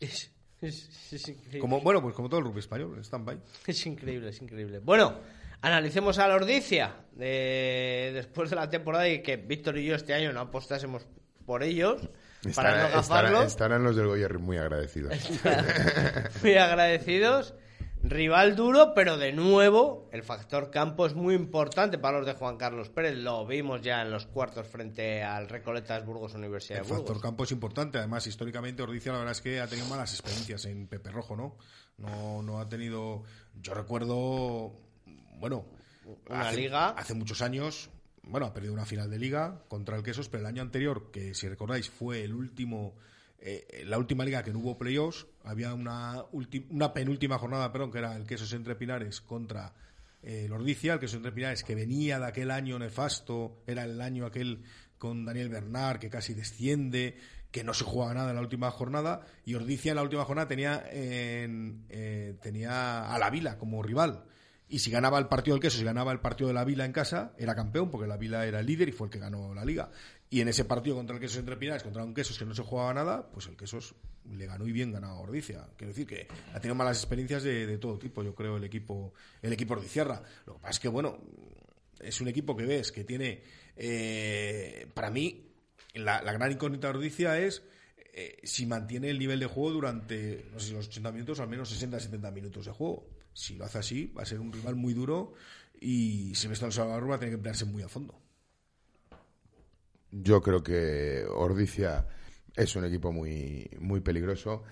[0.00, 1.58] Es, es- es increíble.
[1.60, 3.38] Como, bueno, pues como todo el rugby español, en stand-by.
[3.66, 4.78] Es increíble, es increíble.
[4.80, 5.14] Bueno,
[5.62, 10.12] analicemos a la Ordicia de- después de la temporada y que Víctor y yo este
[10.14, 11.06] año no apostásemos
[11.46, 12.08] por ellos
[12.54, 15.12] para no estará- estarán los del Goyer muy agradecidos.
[16.42, 17.54] Muy agradecidos.
[18.06, 22.58] Rival duro, pero de nuevo el factor campo es muy importante para los de Juan
[22.58, 23.16] Carlos Pérez.
[23.16, 27.06] Lo vimos ya en los cuartos frente al Recoletas Burgos Universidad El de Burgos.
[27.08, 27.96] factor campo es importante.
[27.96, 31.56] Además, históricamente, Ordicia, la verdad es que ha tenido malas experiencias en Pepe Rojo, ¿no?
[31.96, 33.22] No, no ha tenido.
[33.62, 34.72] Yo recuerdo.
[35.38, 35.64] Bueno.
[36.28, 36.88] Una hace, liga.
[36.90, 37.88] Hace muchos años.
[38.26, 41.34] Bueno, ha perdido una final de liga contra el Quesos, pero el año anterior, que
[41.34, 42.94] si recordáis, fue el último.
[43.38, 46.24] eh, la última liga que no hubo playoffs, había una,
[46.70, 49.74] una penúltima jornada, perdón, que era el Quesos entre Pinares contra
[50.22, 54.00] eh, el Ordicia, el Quesos entre Pinares, que venía de aquel año nefasto, era el
[54.00, 54.62] año aquel
[54.96, 57.18] con Daniel Bernard, que casi desciende,
[57.50, 60.48] que no se jugaba nada en la última jornada, y Ordicia en la última jornada
[60.48, 64.24] tenía, en- eh, tenía a la Vila como rival.
[64.68, 66.92] Y si ganaba el partido del queso, si ganaba el partido de la Vila en
[66.92, 69.64] casa, era campeón, porque la Vila era el líder y fue el que ganó la
[69.64, 69.90] liga.
[70.30, 72.62] Y en ese partido contra el Quesos entre Pinares, contra un Quesos que no se
[72.62, 73.94] jugaba nada, pues el Quesos
[74.32, 75.68] le ganó y bien ganado a Ordicia.
[75.76, 79.12] Quiero decir que ha tenido malas experiencias de, de todo tipo, yo creo, el equipo,
[79.42, 80.22] el equipo Ordiciarra.
[80.46, 81.18] Lo que pasa es que, bueno,
[82.00, 83.42] es un equipo que ves que tiene,
[83.76, 85.50] eh, para mí,
[85.94, 87.62] la, gran incógnita de Ordicia es
[88.12, 91.72] eh, si mantiene el nivel de juego durante, no sé los 80 minutos, al menos
[91.82, 93.06] 60-70 minutos de juego.
[93.34, 95.34] Si lo hace así, va a ser un rival muy duro
[95.80, 98.18] y Silvestre Salvador va a tener que emplearse muy a fondo.
[100.10, 102.06] Yo creo que Ordicia
[102.54, 104.62] es un equipo muy, muy peligroso,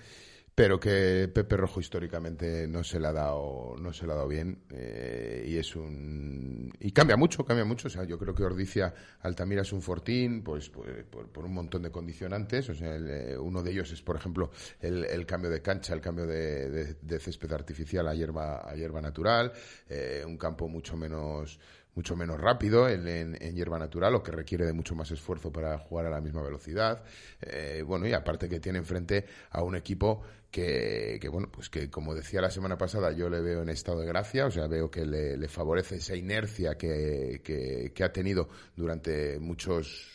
[0.55, 4.27] pero que Pepe Rojo históricamente no se le ha dado, no se le ha dado
[4.27, 7.87] bien eh, y es un y cambia mucho, cambia mucho.
[7.87, 11.81] O sea, yo creo que Ordicia Altamira es un fortín, pues, pues, por, un montón
[11.81, 12.69] de condicionantes.
[12.69, 16.01] O sea, eh, uno de ellos es, por ejemplo, el, el cambio de cancha, el
[16.01, 19.53] cambio de, de- césped artificial a hierba, a hierba natural,
[19.89, 21.59] eh, un campo mucho menos
[21.95, 25.51] mucho menos rápido en, en- en hierba natural o que requiere de mucho más esfuerzo
[25.51, 27.03] para jugar a la misma velocidad.
[27.41, 31.89] Eh, bueno, y aparte que tiene enfrente a un equipo que, que, bueno, pues que
[31.89, 34.91] como decía la semana pasada, yo le veo en estado de gracia, o sea, veo
[34.91, 40.11] que le, favorece esa inercia que, que- que ha tenido durante muchos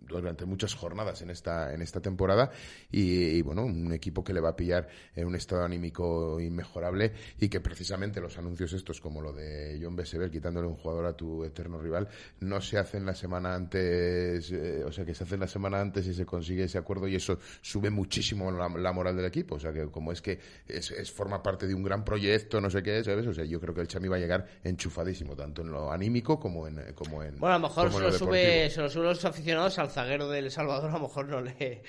[0.00, 2.50] durante muchas jornadas en esta en esta temporada.
[2.90, 7.48] Y, bueno un equipo que le va a pillar en un estado anímico inmejorable y
[7.48, 11.44] que precisamente los anuncios estos como lo de John Besever quitándole un jugador a tu
[11.44, 12.08] eterno rival
[12.40, 16.06] no se hacen la semana antes eh, o sea que se hacen la semana antes
[16.06, 19.56] y se consigue ese acuerdo y eso sube muchísimo la, la moral del equipo.
[19.56, 22.70] O sea que como es que es, es- forma parte de un gran proyecto no
[22.70, 25.62] sé qué sabes o sea yo creo que el Chami va a llegar enchufadísimo tanto
[25.62, 28.80] en lo anímico como en como en Bueno, a lo mejor se lo, sube, se
[28.80, 31.82] lo suben los aficionados al zaguero del Salvador, a lo mejor no le.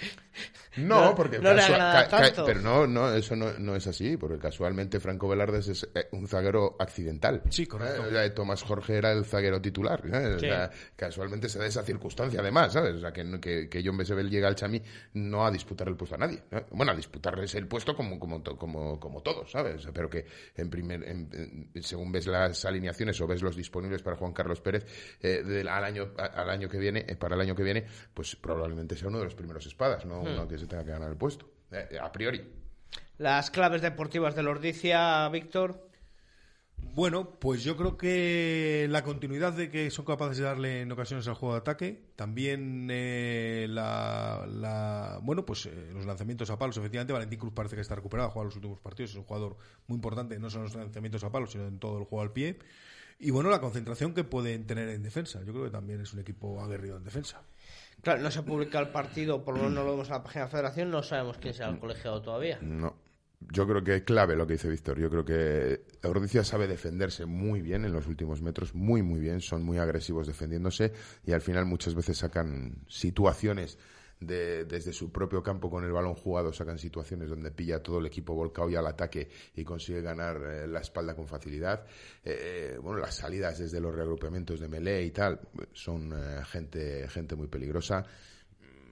[0.78, 2.46] No, porque no le casua- agrada ca- ca- tanto.
[2.46, 6.28] pero no, no, eso no, no es así, porque casualmente Franco Velardes es eh, un
[6.28, 7.44] zaguero accidental.
[7.50, 8.04] Sí, correcto.
[8.20, 10.02] Eh, Tomás Jorge era el zaguero titular.
[10.40, 12.96] sea, casualmente se da esa circunstancia además, ¿sabes?
[12.96, 14.82] O sea, que, no- que, que John Besebel llega al Chami
[15.14, 16.42] no a disputar el puesto a nadie.
[16.50, 16.64] ¿no?
[16.72, 19.86] Bueno, a disputarles el puesto como, como, como, como todos, ¿sabes?
[19.94, 24.16] Pero que en primer, en- en- según ves las alineaciones o ves los disponibles para
[24.16, 24.86] Juan Carlos Pérez
[25.22, 27.86] eh, del- al año a- al año que viene, eh, para el año que viene,
[28.14, 31.10] pues probablemente sea uno de los primeros espadas, no uno que se tenga que ganar
[31.10, 31.46] el puesto.
[31.72, 32.42] Eh, a priori.
[33.18, 35.90] Las claves deportivas del Ordicia, Víctor.
[36.96, 41.28] Bueno, pues yo creo que la continuidad de que son capaces de darle en ocasiones
[41.28, 46.78] al juego de ataque, también eh, la, la- bueno, pues eh, los lanzamientos a palos.
[46.78, 49.58] Efectivamente, Valentín Cruz parece que está recuperado, ha jugado los últimos partidos, es un jugador
[49.88, 52.32] muy importante, no solo en los lanzamientos a palos, sino en todo el juego al
[52.32, 52.60] pie.
[53.20, 55.40] Y bueno, la concentración que pueden tener en defensa.
[55.44, 57.42] Yo creo que también es un equipo aguerrido en defensa.
[58.02, 60.42] Claro, no se publica el partido, por lo menos no lo vemos en la página
[60.42, 62.60] de la federación, no sabemos quién será el colegiado todavía.
[62.62, 62.96] No.
[63.52, 65.00] Yo creo que es clave lo que dice Víctor.
[65.00, 69.42] Yo creo que Ordizia sabe defenderse muy bien en los últimos metros, muy, muy bien.
[69.42, 70.92] Son muy agresivos defendiéndose
[71.26, 73.78] y al final muchas veces sacan situaciones
[74.20, 78.06] de- desde su propio campo con el balón jugado, sacan situaciones donde pilla todo el
[78.06, 81.86] equipo volcado y al ataque y consigue ganar eh, la espalda con facilidad.
[82.24, 85.42] Eh, bueno, las salidas desde los reagrupamientos de melee y tal
[85.74, 88.06] son eh, gente, gente muy peligrosa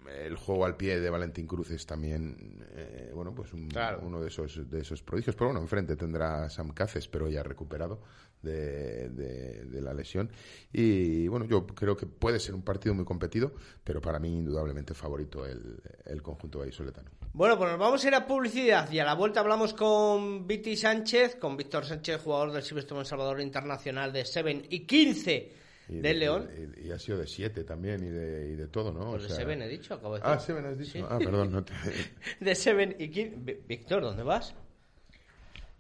[0.09, 3.99] el juego al pie de Valentín Cruz es también eh, bueno pues un- Claro.
[4.03, 5.35] uno de esos de esos prodigios.
[5.35, 8.01] Pero bueno enfrente tendrá Sam Caces pero ya recuperado
[8.41, 10.31] de, de- de la lesión.
[10.73, 14.93] Y bueno yo creo que puede ser un partido muy competido pero para mí indudablemente
[14.93, 17.09] favorito el, el conjunto vallisoletano.
[17.33, 20.75] Bueno, pues nos vamos a ir a publicidad y a la vuelta hablamos con Viti
[20.75, 25.61] Sánchez, con Víctor Sánchez, jugador del Silvestre Salvador Internacional de 7 y 15
[25.91, 26.49] y del León.
[26.82, 29.27] y, y ha sido de siete también y de, y de todo no Pues O
[29.27, 30.47] de sea- 7 he dicho, acabo de ah decir.
[30.47, 31.06] Seven has dicho Sí.
[31.08, 31.73] ah perdón no te-
[32.39, 33.36] De 7 y 15.
[33.39, 34.54] Vi- Víctor, ¿dónde vas?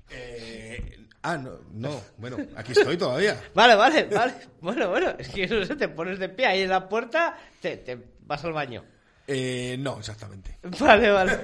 [0.09, 3.39] Eh, ah, no, no, bueno, aquí estoy todavía.
[3.53, 4.33] Vale, vale, vale.
[4.59, 7.77] Bueno, bueno, es que no sé, te pones de pie ahí en la puerta, te,
[7.77, 8.83] te vas al baño.
[9.27, 10.57] Eh, no, exactamente.
[10.79, 11.39] Vale, vale.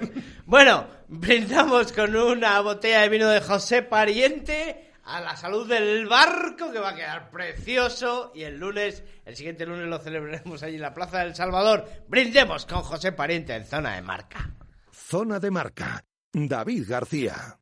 [0.45, 6.71] Bueno, brindamos con una botella de vino de José Pariente a la salud del barco
[6.71, 10.81] que va a quedar precioso y el lunes, el siguiente lunes lo celebraremos allí en
[10.81, 11.87] la Plaza del Salvador.
[12.07, 14.51] Brindemos con José Pariente en zona de marca.
[14.91, 16.03] Zona de marca.
[16.33, 17.57] David García.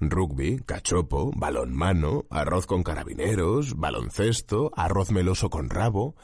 [0.00, 6.14] Rugby, cachopo, balonmano, arroz con carabineros, baloncesto, arroz meloso con rabo.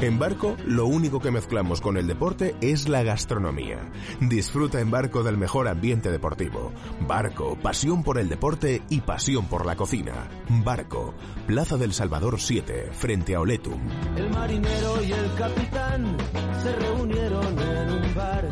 [0.00, 3.90] En Barco, lo único que mezclamos con el deporte es la gastronomía.
[4.20, 6.72] Disfruta en Barco del mejor ambiente deportivo.
[7.06, 10.28] Barco, pasión por el deporte y pasión por la cocina.
[10.48, 11.14] Barco,
[11.46, 13.80] Plaza del Salvador 7, frente a Oletum.
[14.16, 16.16] El marinero y el capitán
[16.62, 18.48] se reunieron en un bar.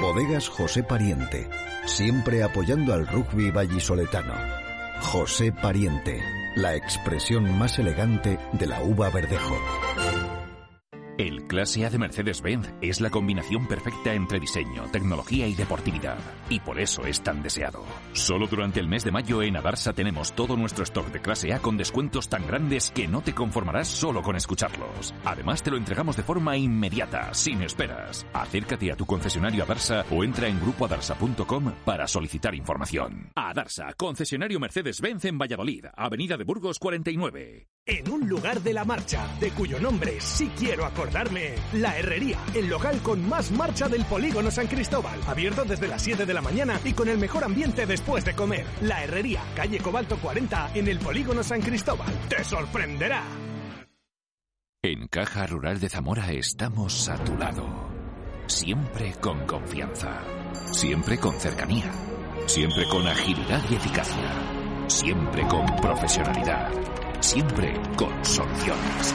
[0.00, 1.48] Bodegas José Pariente,
[1.86, 4.34] siempre apoyando al rugby vallisoletano.
[5.02, 6.22] José Pariente,
[6.54, 9.56] la expresión más elegante de la uva verdejo.
[11.20, 16.16] El Clase A de Mercedes-Benz es la combinación perfecta entre diseño, tecnología y deportividad.
[16.48, 17.84] Y por eso es tan deseado.
[18.14, 21.58] Solo durante el mes de mayo en Adarsa tenemos todo nuestro stock de Clase A
[21.58, 25.14] con descuentos tan grandes que no te conformarás solo con escucharlos.
[25.26, 28.26] Además te lo entregamos de forma inmediata, sin esperas.
[28.32, 33.30] Acércate a tu concesionario Adarsa o entra en grupoadarsa.com para solicitar información.
[33.34, 37.68] Adarsa, concesionario Mercedes-Benz en Valladolid, Avenida de Burgos 49.
[37.84, 42.68] En un lugar de la marcha, de cuyo nombre sí quiero acordarme, La Herrería, el
[42.68, 46.80] local con más marcha del polígono San Cristóbal, abierto desde las 7 de la mañana
[46.84, 48.64] y con el mejor ambiente después de comer.
[48.82, 52.12] La Herrería, calle Cobalto 40, en el polígono San Cristóbal.
[52.28, 53.24] ¡Te sorprenderá!
[54.82, 57.90] En Caja Rural de Zamora estamos a tu lado.
[58.46, 60.22] Siempre con confianza.
[60.72, 61.92] Siempre con cercanía.
[62.46, 64.86] Siempre con agilidad y eficacia.
[64.86, 66.99] Siempre con profesionalidad.
[67.20, 69.14] Siempre con soluciones.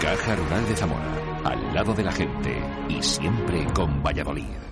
[0.00, 1.04] Caja Rural de Zamora.
[1.44, 2.56] Al lado de la gente.
[2.88, 4.71] Y siempre con Valladolid.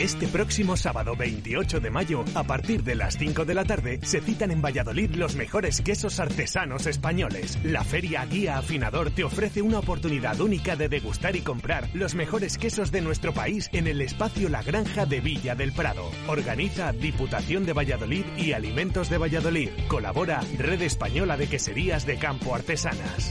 [0.00, 4.22] Este próximo sábado 28 de mayo, a partir de las 5 de la tarde, se
[4.22, 7.58] citan en Valladolid los mejores quesos artesanos españoles.
[7.64, 12.56] La Feria Guía Afinador te ofrece una oportunidad única de degustar y comprar los mejores
[12.56, 16.10] quesos de nuestro país en el espacio La Granja de Villa del Prado.
[16.28, 19.68] Organiza Diputación de Valladolid y Alimentos de Valladolid.
[19.86, 23.30] Colabora Red Española de Queserías de Campo Artesanas.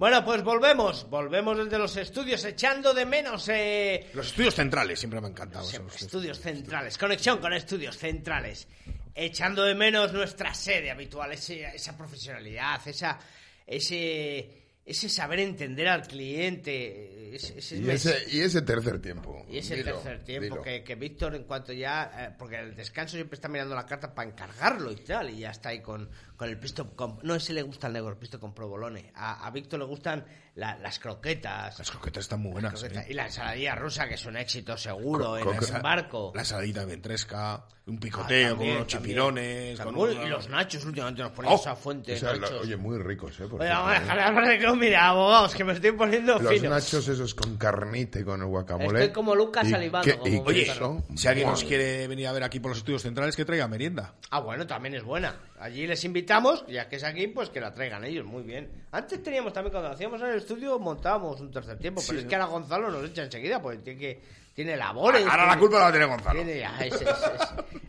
[0.00, 5.20] Bueno, pues volvemos, volvemos desde los estudios, echando de menos eh, Los estudios centrales siempre
[5.20, 5.62] me han encantado.
[5.66, 8.66] Siempre, esos estudios centrales, conexión con estudios centrales,
[9.14, 13.18] echando de menos nuestra sede habitual, ese- esa profesionalidad, esa,
[13.66, 17.28] ese, ese saber entender al cliente,
[17.76, 19.44] y, ese, y ese tercer tiempo.
[19.50, 22.10] Y ese tercer tiempo que, que, Víctor, en cuanto ya.
[22.16, 25.50] Eh, porque el descanso siempre está mirando la carta para encargarlo y tal, y ya
[25.50, 26.08] está ahí con,
[26.40, 26.96] con el pisto.
[26.96, 29.12] Con, no sé si le gusta el negro, el pisto con provolone.
[29.14, 30.24] A, a Víctor le gustan
[30.54, 31.78] las croquetas.
[31.78, 32.82] Las croquetas están muy buenas.
[33.08, 36.32] Y la ensaladilla rusa, que es un éxito seguro en ese barco.
[36.34, 39.78] La ensaladita ventresca, un picoteo con unos chipirones.
[39.78, 42.18] Y los nachos, últimamente nos ponemos oh, a fuente.
[42.60, 43.44] oye, muy ricos, ¿eh?
[43.44, 47.34] Oye, vamos a dejar de que mira, abogados, que me estoy poniendo Los nachos esos
[47.34, 49.00] con carnita y con el guacamole.
[49.00, 50.10] Estoy como Lucas salivando.
[50.22, 50.72] oye,
[51.14, 54.14] si alguien nos quiere venir a ver aquí por los estudios centrales, que traiga merienda.
[54.30, 55.36] Ah, bueno, también es buena.
[55.58, 58.70] Allí les invitamos, ya que es aquí, pues que la traigan ellos, muy bien.
[58.92, 62.34] Antes teníamos también, cuando hacíamos en el estudio, montábamos un tercer tiempo, pero es que
[62.36, 64.22] ahora Gonzalo nos echa enseguida, porque tiene que
[64.54, 65.26] tiene labores.
[65.26, 66.40] Ahora la culpa la tiene Gonzalo.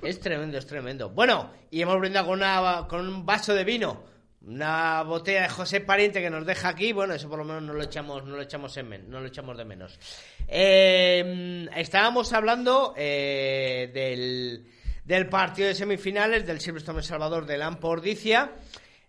[0.01, 1.09] es, tremendo, es tremendo.
[1.09, 4.09] Bueno, y hemos brindado con, una, con un vaso de vino.
[4.43, 7.73] Una botella de José Pariente que nos deja aquí, bueno, eso por lo menos no
[7.73, 9.99] lo echamos, no lo echamos en no lo echamos de menos.
[10.47, 14.65] Eh, estábamos hablando eh, del,
[15.11, 18.53] del partido de semifinales del Silverstone Salvador de Lampordicia.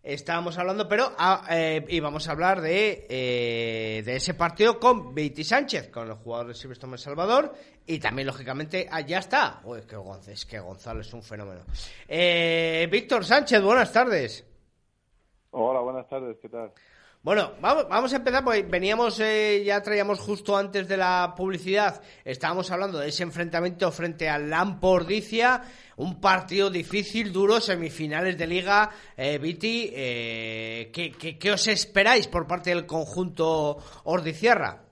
[0.03, 5.45] Estábamos hablando, pero ah, eh, íbamos a hablar de, eh, de ese partido con Beatty
[5.45, 7.55] Sánchez, con el jugador de Silverstone Salvador,
[7.87, 9.61] y también, lógicamente, allá ah, está.
[9.63, 9.97] Uy, que
[10.33, 11.61] es que Gonzalo es un fenómeno.
[12.09, 14.45] Eh, Víctor Sánchez, buenas tardes.
[15.53, 16.73] Hola, buenas tardes, ¿qué tal?
[17.25, 22.03] Bueno, vamos, vamos a empezar, porque veníamos, eh, ya traíamos justo antes de la publicidad,
[22.25, 25.63] estábamos hablando de ese enfrentamiento frente al Lampordicia,
[25.99, 28.91] un partido difícil, duro, semifinales de liga.
[29.17, 34.83] Eh, Viti, eh, ¿qué, os esperáis por parte del conjunto Ordiciarra?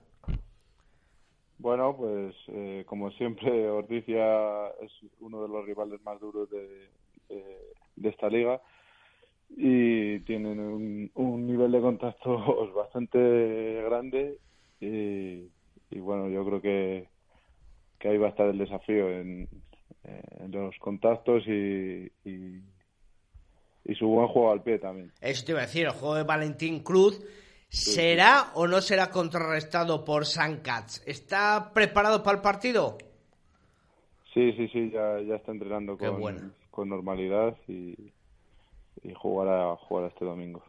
[1.57, 8.29] Bueno, pues eh, como siempre, Ordicia es uno de los rivales más duros de esta
[8.29, 8.61] liga
[9.57, 14.37] y tienen un, nivel de contacto bastante grande
[14.79, 17.07] y, bueno, yo creo que,
[17.99, 19.47] que ahí va a estar el desafío en,
[20.49, 22.61] los contactos y, y,
[23.95, 25.11] su buen juego al pie también.
[25.21, 27.21] Eso te iba a decir, el juego de Valentín Cruz.
[27.67, 30.61] ¿Será o no será contrarrestado por San
[31.05, 32.97] ¿Está preparado para el partido?
[34.33, 37.95] Sí, sí, sí, ya, ya está entrenando con, con normalidad y,
[39.03, 40.63] y jugar a jugar este domingo.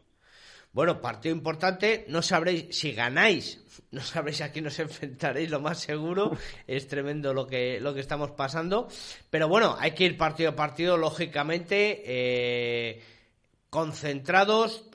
[0.73, 3.61] Bueno, partido importante, no sabréis si ganáis,
[3.91, 6.31] no sabréis a quién os enfrentaréis, lo más seguro,
[6.67, 8.87] es tremendo lo que, lo que estamos pasando,
[9.29, 13.01] pero bueno, hay que ir partido a partido, lógicamente, eh,
[13.69, 14.85] concentrados,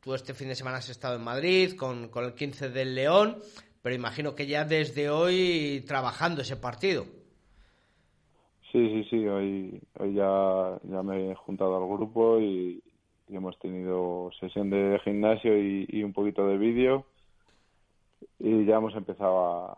[0.00, 3.42] tú este fin de semana has estado en Madrid con, con el 15 del León,
[3.82, 7.06] pero imagino que ya desde hoy trabajando ese partido.
[8.76, 12.82] Sí, sí, sí, hoy, hoy ya, ya me he juntado al grupo y,
[13.30, 17.06] hemos tenido sesión de gimnasio y, un poquito de vídeo
[18.38, 19.70] y ya hemos empezado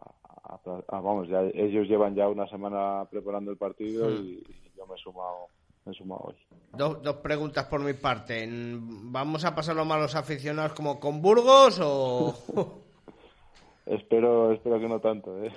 [0.90, 4.14] a, vamos, ya ellos llevan ya una semana preparando el partido hmm.
[4.14, 4.42] y,
[4.76, 5.46] yo me he sumado,
[5.84, 6.34] me he sumado hoy.
[6.72, 8.48] Dos, dos preguntas por mi parte.
[8.50, 12.34] ¿Vamos a pasar los malos aficionados como con Burgos o...?
[13.86, 15.52] espero, espero que no tanto, ¿eh?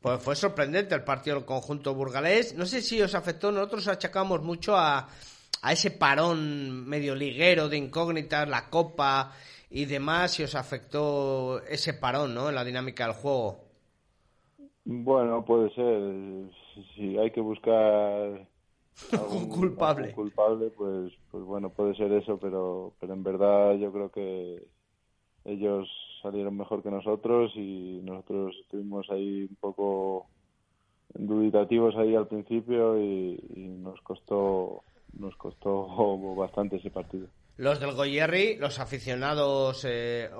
[0.00, 2.54] Pues fue sorprendente el partido del conjunto burgalés.
[2.56, 5.08] No sé si os afectó, nosotros achacamos mucho a,
[5.62, 9.32] a ese parón medio liguero de incógnitas, la copa
[9.68, 12.48] y demás, si os afectó ese parón, ¿no?
[12.48, 13.58] En la dinámica del juego.
[14.84, 16.50] Bueno, puede ser.
[16.94, 18.48] Si hay que buscar
[19.12, 24.10] algún culpable, culpable pues, pues bueno, puede ser eso, pero, pero en verdad yo creo
[24.10, 24.66] que
[25.44, 25.88] ellos
[26.22, 30.26] salieron mejor que nosotros y nosotros estuvimos ahí un poco
[31.14, 34.82] duditativos ahí al principio y, nos costó
[35.14, 35.86] nos costó
[36.36, 37.26] bastante ese partido.
[37.56, 40.30] Los del Goyerri, los aficionados eh,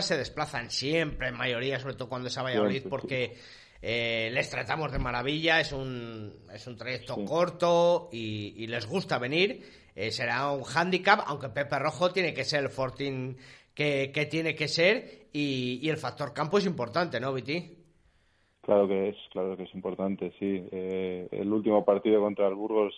[0.00, 3.36] se desplazan siempre, en mayoría, sobre todo cuando es a Valladolid, porque
[3.82, 9.62] eh, les tratamos de maravilla, es un, es un trayecto corto y, les gusta venir.
[9.94, 13.36] Eh, será un hándicap, aunque Pepe Rojo tiene que ser el fortín
[13.76, 17.76] que, que tiene que ser y, el factor campo es importante, ¿no, Viti?
[18.62, 20.66] Claro que es, claro que es importante, sí.
[20.72, 22.94] Eh, el último partido contra el Burgos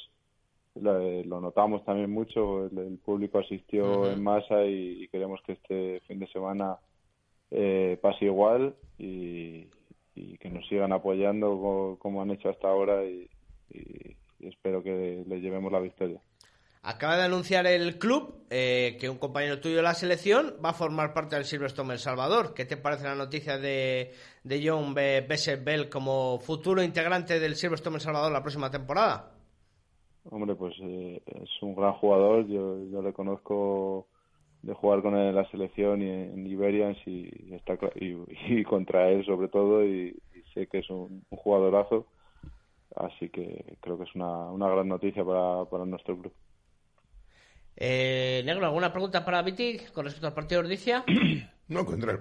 [0.77, 6.21] eh, lo notamos también mucho, el, público asistió en masa y, queremos que este fin
[6.21, 6.77] de semana
[7.51, 9.67] eh, pase igual y,
[10.41, 13.29] que nos sigan apoyando como, han hecho hasta ahora y,
[14.41, 16.21] espero que les llevemos la victoria.
[16.83, 20.75] Acaba de anunciar el club eh, que un compañero tuyo de la selección va a
[20.75, 22.55] formar parte del Silverstone El Salvador.
[22.55, 24.13] ¿Qué te parece la noticia de,
[24.45, 29.33] de John Bell como futuro integrante del Silverstone El Salvador la próxima temporada?
[30.31, 32.47] Hombre, pues eh, es un gran jugador.
[32.47, 34.07] Yo, yo le conozco
[34.63, 37.31] de jugar con él en la selección y en Iberians y,
[38.65, 40.17] contra él sobre todo y,
[40.55, 42.07] sé que es un, jugadorazo
[42.97, 46.33] así que creo que es una, una gran noticia para, para nuestro club.
[47.81, 51.05] Eh, Negro, ¿alguna pregunta para Viti con respecto al partido de Ordicia?
[51.69, 52.19] no, contra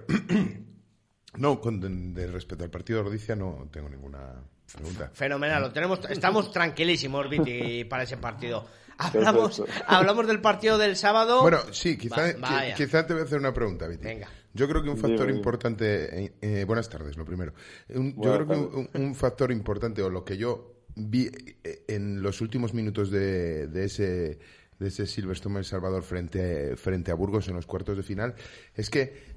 [1.36, 4.34] No, con de, respecto al partido de Ordicia no tengo ninguna
[4.72, 5.10] pregunta.
[5.12, 8.66] Fenomenal, lo tenemos, estamos tranquilísimos, Viti, para ese partido.
[8.98, 11.42] Hablamos, hablamos del partido del sábado.
[11.42, 12.34] Bueno, sí, quizá,
[12.76, 14.04] quizá te voy a hacer una pregunta, Viti.
[14.04, 14.28] Venga.
[14.52, 16.24] Yo creo que un factor importante.
[16.24, 17.52] Eh, eh, buenas tardes, lo primero.
[17.88, 21.30] yo creo que un, factor importante, o lo que yo vi
[21.62, 24.40] eh, en los últimos minutos de, de ese
[24.78, 28.34] de ese Silverstone El Salvador frente, frente a Burgos en los cuartos de final,
[28.74, 29.36] es que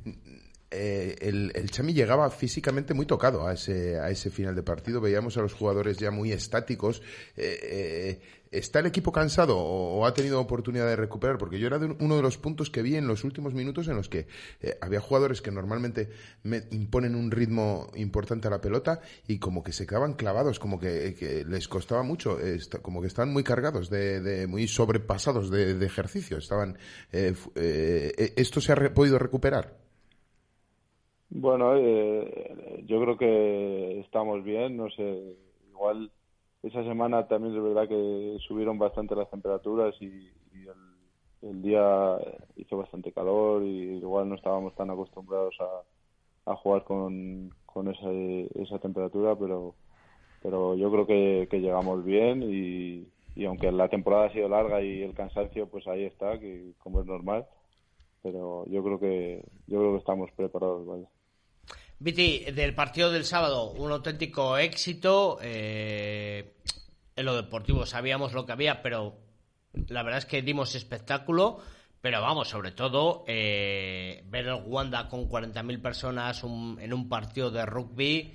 [0.71, 5.01] eh, el, el, Chami llegaba físicamente muy tocado a ese, a ese final de partido.
[5.01, 7.01] Veíamos a los jugadores ya muy estáticos.
[7.35, 11.37] Eh, eh, ¿Está el equipo cansado o, ha tenido oportunidad de recuperar?
[11.37, 14.09] Porque yo era uno de los puntos que vi en los últimos minutos en los
[14.09, 14.27] que
[14.81, 16.09] había jugadores que normalmente
[16.43, 20.81] me imponen un ritmo importante a la pelota y como que se quedaban clavados, como
[20.81, 22.39] que, les costaba mucho,
[22.81, 26.37] como que estaban muy cargados, de, muy sobrepasados de, de ejercicio.
[26.37, 26.77] Estaban,
[27.13, 29.80] ¿Esto se ha podido recuperar?
[31.33, 35.37] Bueno, eh, yo creo que estamos bien, no sé,
[35.69, 36.11] igual
[36.61, 40.29] esa semana también es verdad que subieron bastante las temperaturas y,
[41.41, 42.17] el, día
[42.57, 45.55] hizo bastante calor y igual no estábamos tan acostumbrados
[46.45, 48.11] a, jugar con, con esa,
[48.61, 49.75] esa temperatura, pero
[50.41, 54.81] pero yo creo que, que llegamos bien y, y aunque la temporada ha sido larga
[54.81, 57.47] y el cansancio pues ahí está, que como es normal,
[58.23, 61.07] pero yo creo que yo creo que estamos preparados, vale.
[62.03, 65.37] Viti, del partido del sábado, un auténtico éxito.
[65.39, 66.55] Eh,
[67.15, 69.19] en lo deportivo sabíamos lo que había, pero
[69.87, 71.59] la verdad es que dimos espectáculo.
[72.01, 77.67] Pero vamos, sobre todo, eh, ver el Wanda con 40.000 personas en un partido de
[77.67, 78.33] rugby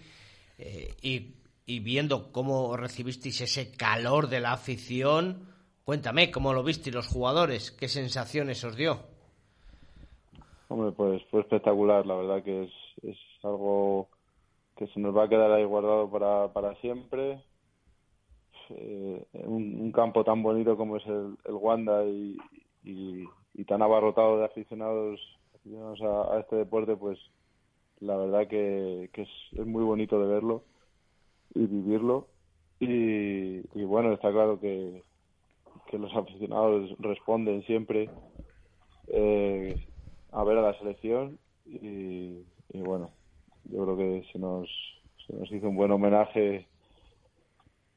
[0.58, 5.48] eh, y, viendo cómo recibisteis ese calor de la afición.
[5.82, 7.72] Cuéntame, ¿cómo lo visteis los jugadores?
[7.72, 9.00] ¿Qué sensaciones os dio?
[10.68, 12.06] Hombre, pues fue espectacular.
[12.06, 12.70] La verdad que
[13.02, 14.08] es algo
[14.76, 17.42] que se nos va a quedar ahí guardado para, para siempre.
[18.70, 22.36] Eh, un, campo tan bonito como es el, el Wanda y,
[22.84, 25.20] y, tan abarrotado de aficionados,
[26.02, 27.18] a, este deporte, pues
[28.00, 30.64] la verdad que, es, es, muy bonito de verlo
[31.54, 32.28] y vivirlo.
[32.78, 35.02] Y, y bueno, está claro que,
[35.86, 38.10] que los aficionados responden siempre
[39.08, 39.88] eh,
[40.32, 43.10] a ver a la selección y bueno,
[43.70, 44.68] yo creo que se nos,
[45.26, 46.66] se nos hizo un buen homenaje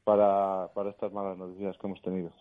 [0.04, 2.32] para, para estas malas noticias que hemos tenido.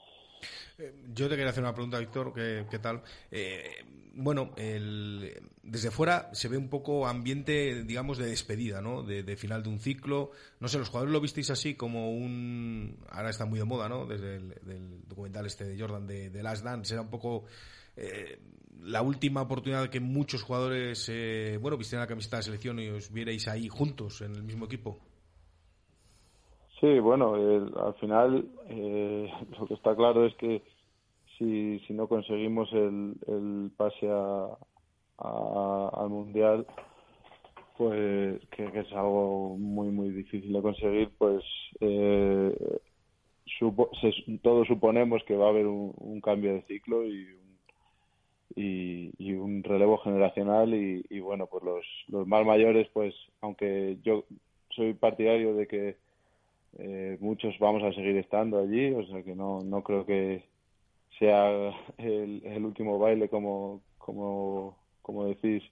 [0.77, 3.01] Eh, yo te quería hacer una pregunta, Víctor, ¿qué, qué tal?
[3.30, 9.03] Eh, bueno, el, desde fuera se ve un poco ambiente, digamos, de despedida, ¿no?
[9.03, 10.32] De, final de un ciclo.
[10.59, 12.97] No sé, los jugadores lo visteis así como un...
[13.09, 14.05] Ahora está muy de moda, ¿no?
[14.05, 16.93] Desde el documental este de Jordan de, de Last Dance.
[16.93, 17.45] Era un poco...
[18.00, 18.39] Eh,
[18.84, 23.12] la última oportunidad que muchos jugadores, eh, bueno, vistieran la camiseta de selección y os
[23.12, 24.97] vierais ahí juntos en el mismo equipo?
[26.80, 29.30] Sí, bueno, al final eh,
[29.60, 30.64] lo que está claro es que
[31.38, 34.47] si, si no conseguimos el, el pase a,
[35.18, 36.66] al Mundial,
[37.78, 41.43] pues que, es algo muy, muy difícil de conseguir, pues
[41.82, 42.80] eh,
[44.41, 47.28] todos suponemos que va a haber un, un cambio de ciclo y
[48.56, 54.26] y, un relevo generacional y, bueno pues los, los más mayores pues aunque yo
[54.72, 55.97] soy partidario de que
[56.78, 60.43] eh, muchos vamos a seguir estando allí o sea que no no creo que
[61.20, 65.64] sea el, el último baile como como como decís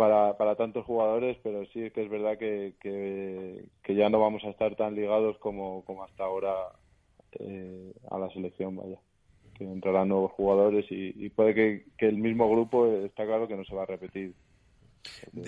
[0.00, 4.48] para, para tantos jugadores, pero sí que es verdad que, que, ya no vamos a
[4.48, 6.54] estar tan ligados como, como hasta ahora
[7.32, 8.98] eh, a la selección, vaya
[9.60, 13.82] entrarán nuevos jugadores y, puede que, el mismo grupo está claro que no se va
[13.82, 14.34] a repetir.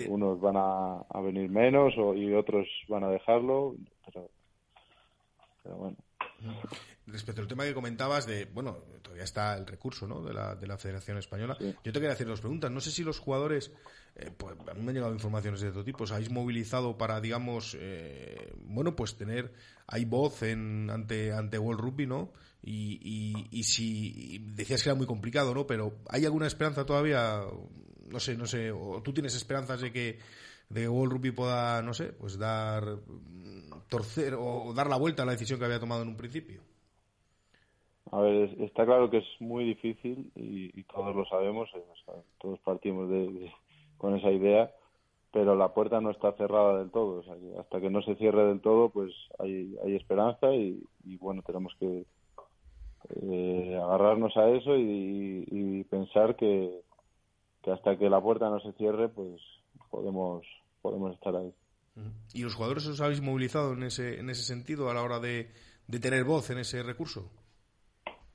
[0.07, 5.97] Unos van a, venir menos y otros van a dejarlo, pero, bueno.
[7.05, 10.21] Respecto al tema que comentabas de, bueno, todavía está el recurso ¿no?
[10.21, 11.57] de, la, de la Federación Española.
[11.59, 12.71] Yo te quería hacer dos preguntas.
[12.71, 13.73] No sé si los jugadores,
[14.15, 17.19] eh, pues a mí me han llegado informaciones de todo tipo, os habéis movilizado para,
[17.19, 19.51] digamos, eh, bueno, pues tener,
[19.87, 22.31] hay voz en, ante, ante World Rugby, ¿no?
[22.61, 25.67] Y, y, si decías que era muy complicado, ¿no?
[25.67, 27.41] Pero ¿hay alguna esperanza todavía?
[28.07, 30.19] No sé, no sé, o tú tienes esperanzas de que
[30.69, 32.83] de que World Rugby pueda, no sé, pues dar
[33.89, 36.61] torcer o dar la vuelta a la decisión que había tomado en un principio.
[38.11, 41.83] a ver, está claro que es muy difícil y, todos lo sabemos, eh,
[42.39, 43.51] todos partimos de,
[43.97, 44.71] con esa idea,
[45.33, 47.19] pero la puerta no está cerrada del todo.
[47.19, 50.79] O sea, hasta que no se cierre del todo, pues hay, hay esperanza y,
[51.17, 52.05] bueno, tenemos que
[53.09, 56.81] eh, agarrarnos a eso y, pensar que,
[57.61, 59.41] que hasta que la puerta no se cierre, pues
[59.89, 60.45] podemos,
[60.81, 61.53] podemos estar ahí.
[62.33, 65.49] ¿Y los jugadores os habéis movilizado en ese, en ese sentido a la hora de,
[65.87, 67.29] de tener voz en ese recurso?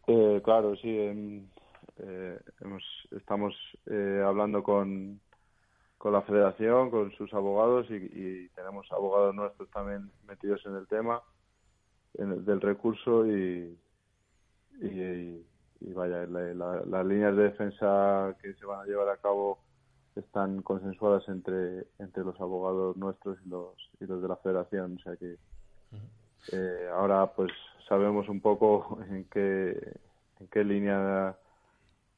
[0.08, 0.88] Eh, claro, sí.
[0.88, 3.54] Eh, hemos, estamos
[3.86, 5.20] eh, hablando con,
[5.98, 11.20] con la federación, con sus abogados y, tenemos abogados nuestros también metidos en el tema
[12.14, 13.76] del recurso y,
[14.80, 19.58] y, vaya, las líneas de defensa que se van a llevar a cabo
[20.16, 24.96] están consensuadas entre, entre los abogados nuestros y los, y los de la federación.
[24.96, 25.36] O sea que
[26.52, 27.52] eh, ahora pues
[27.88, 29.96] sabemos un poco en qué,
[30.40, 31.36] en qué línea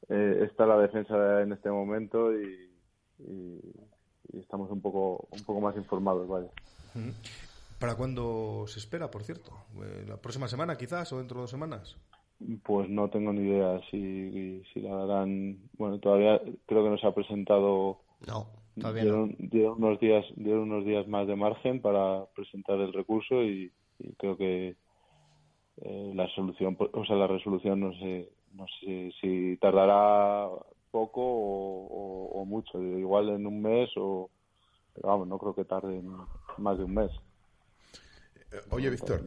[0.09, 2.70] eh, está la defensa en este momento y,
[4.33, 6.47] estamos un poco un poco más informados vaya.
[7.79, 9.51] Para cuándo se espera por cierto
[9.83, 11.97] eh, la próxima semana quizás o dentro de dos semanas
[12.63, 17.07] pues no tengo ni idea si, si la darán bueno todavía creo que no se
[17.07, 17.99] ha presentado.
[18.25, 18.47] No
[18.79, 23.43] todavía dieron, dieron unos días dieron unos días más de margen para presentar el recurso
[23.43, 23.71] y
[24.17, 24.75] creo que
[25.83, 30.47] eh, la solución, o sea, la resolución no sé, no sé si tardará
[30.91, 34.29] poco o, mucho, igual en un mes o,
[35.01, 36.01] vamos, no creo que tarde
[36.57, 37.11] más de un mes.
[38.51, 39.23] Eh, oye, Víctor,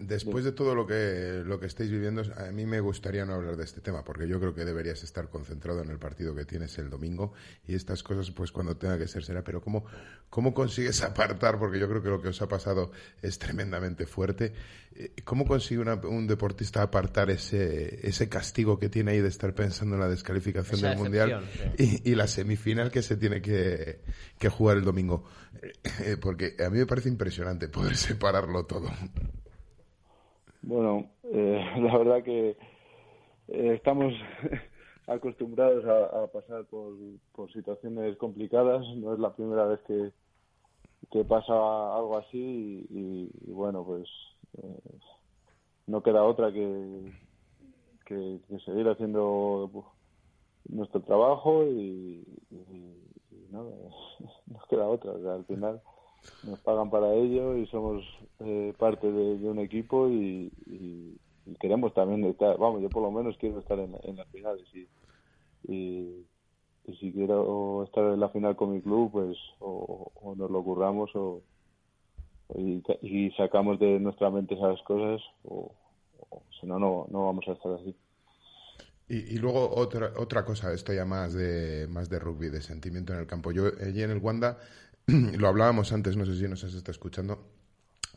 [0.00, 3.56] después de todo lo que, lo que estáis viviendo, a mí me gustaría no hablar
[3.56, 6.76] de este tema, porque yo creo que deberías estar concentrado en el partido que tienes
[6.78, 7.34] el domingo
[7.68, 9.44] y estas cosas, pues cuando tenga que ser, será.
[9.44, 9.84] Pero ¿cómo,
[10.28, 11.58] cómo consigues apartar?
[11.58, 12.90] Porque yo creo que lo que os ha pasado
[13.22, 14.52] es tremendamente fuerte.
[14.94, 19.94] Eh, ¿Cómo consigue un deportista apartar ese, ese castigo que tiene ahí de estar pensando
[19.94, 21.48] en la descalificación del Mundial
[21.78, 24.00] y, la semifinal que se tiene que,
[24.38, 25.24] que jugar el domingo?
[26.00, 28.88] Eh, porque a mí me parece impresionante poder separarlo todo.
[30.62, 32.56] Bueno, eh, la verdad que
[33.48, 34.14] estamos
[35.06, 36.94] acostumbrados a, pasar por,
[37.32, 38.84] por, situaciones complicadas.
[38.96, 40.12] No es la primera vez que,
[41.10, 44.08] que pasa algo así y, bueno, pues
[44.62, 44.98] eh,
[45.86, 47.12] no queda otra que,
[48.06, 49.92] que, seguir haciendo
[50.68, 52.24] nuestro trabajo y,
[53.50, 53.62] no,
[54.46, 55.12] no queda otra.
[55.12, 55.82] al final
[56.44, 58.04] nos pagan para ello y somos
[58.40, 60.50] eh, parte de, un equipo y,
[61.60, 64.86] queremos también estar, vamos, yo por lo menos quiero estar en, las finales y,
[65.72, 66.26] y,
[67.00, 71.42] si quiero estar en la final con mi club, pues o, nos lo curramos o,
[72.54, 75.72] y, sacamos de nuestra mente esas cosas o,
[76.60, 77.94] si no, no, vamos a estar así.
[79.08, 83.20] Y, luego otra otra cosa, esto ya más de más de rugby, de sentimiento en
[83.20, 83.52] el campo.
[83.52, 84.58] Yo allí en el Wanda
[85.38, 87.48] lo hablábamos antes, no sé si nos has estado escuchando,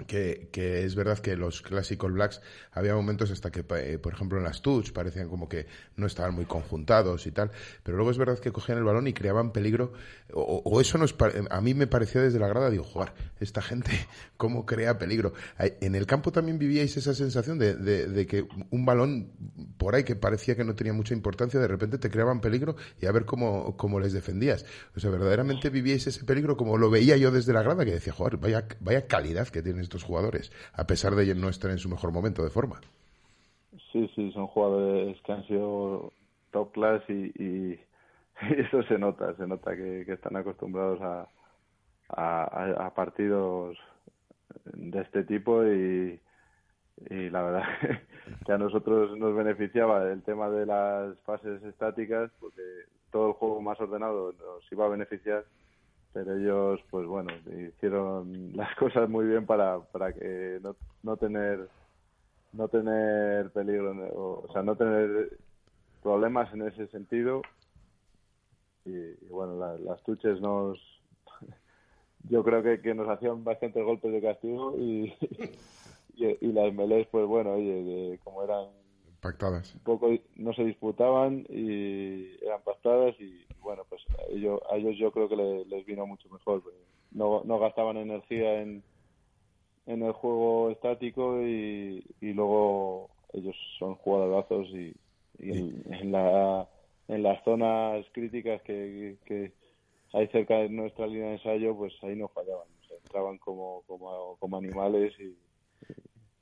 [0.08, 0.50] que,
[0.86, 2.42] es verdad que los clásicos Blacks
[2.72, 6.34] había momentos hasta que, eh, por ejemplo, en las touch parecían como que no estaban
[6.34, 7.52] muy conjuntados y tal,
[7.84, 9.94] pero luego es verdad que cogían el balón y creaban peligro,
[10.34, 11.16] o, eso nos,
[11.50, 13.92] a mí me parecía desde la grada, digo, jugar, esta gente,
[14.38, 15.34] ¿cómo crea peligro?
[15.58, 19.32] En el campo también vivíais esa sensación de, de, que un balón
[19.78, 23.06] por ahí que parecía que no tenía mucha importancia, de repente te creaban peligro y
[23.06, 24.66] a ver cómo, cómo les defendías.
[24.96, 28.14] O sea, verdaderamente vivíais ese peligro como lo veía yo desde la grada, que decía,
[28.14, 31.90] joder, vaya, vaya calidad que tienes estos jugadores, a pesar de no estar en su
[31.90, 32.80] mejor momento de forma.
[33.92, 36.14] Sí, sí, son jugadores que han sido
[36.52, 37.80] top class y,
[38.58, 41.28] eso se nota, se nota que, están acostumbrados a,
[42.10, 43.78] a, partidos
[44.66, 46.20] de este tipo y,
[47.10, 47.64] y la verdad
[48.46, 52.62] que a nosotros nos beneficiaba el tema de las fases estáticas porque
[53.12, 55.46] todo el juego más ordenado nos iba a beneficiar
[56.14, 57.32] pero ellos pues bueno
[57.76, 61.68] hicieron las cosas muy bien para, para que no, no tener
[62.54, 65.38] no tener peligro o, sea no tener
[66.02, 67.42] problemas en ese sentido
[68.86, 70.80] y, bueno las tuches nos
[72.30, 75.14] yo creo que, que nos hacían bastantes golpes de castigo y,
[76.16, 78.66] y, las melés pues bueno oye como eran
[79.20, 79.76] pactadas.
[79.76, 84.98] Un poco no se disputaban y eran pactadas y bueno, pues a ellos, a ellos
[84.98, 86.64] yo creo que les vino mucho mejor.
[87.12, 88.84] No, no gastaban energía en,
[89.86, 94.96] en el juego estático y, y luego ellos son jugadorazos y,
[95.40, 95.52] y
[95.90, 96.68] en, la,
[97.08, 99.54] en las zonas críticas que, que
[100.14, 102.68] hay cerca de nuestra línea de ensayo, pues ahí no fallaban.
[103.04, 105.36] entraban como, como, como animales y,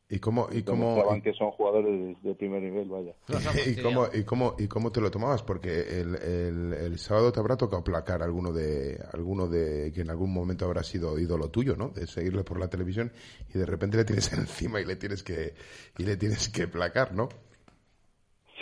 [0.09, 3.13] ¿Y cómo, y cómo, que son jugadores de, de primer nivel, vaya.
[3.67, 5.43] ¿Y cómo, y, cómo, ¿Y cómo te lo tomabas?
[5.43, 10.09] Porque el, el, el sábado te habrá tocado placar alguno de alguno de que en
[10.09, 11.89] algún momento habrá sido ídolo tuyo, ¿no?
[11.89, 13.11] De seguirle por la televisión
[13.53, 15.55] y de repente le tienes encima y le tienes que
[15.97, 17.27] y le tienes que placar, ¿no?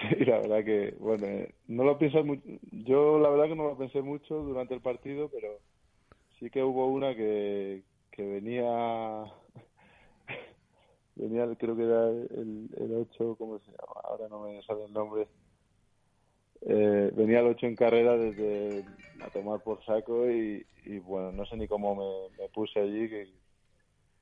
[0.02, 2.42] Sí, la verdad que, bueno, eh, no lo piensas mucho.
[2.72, 5.60] Yo la verdad que no lo pensé mucho durante el partido, pero
[6.40, 8.66] sí que hubo una que, que venía
[11.16, 14.02] venía creo que era el, el 8, ¿cómo se llama?
[14.04, 15.28] Ahora no me sale el nombre.
[16.62, 18.84] Eh, venía el 8 en carrera desde
[19.22, 23.08] a tomar por saco y, y bueno, no sé ni cómo me, me puse allí,
[23.10, 23.30] que,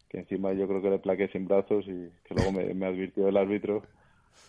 [0.09, 3.27] que encima yo creo que le plaqué sin brazos y que luego me, me advirtió
[3.27, 3.83] el árbitro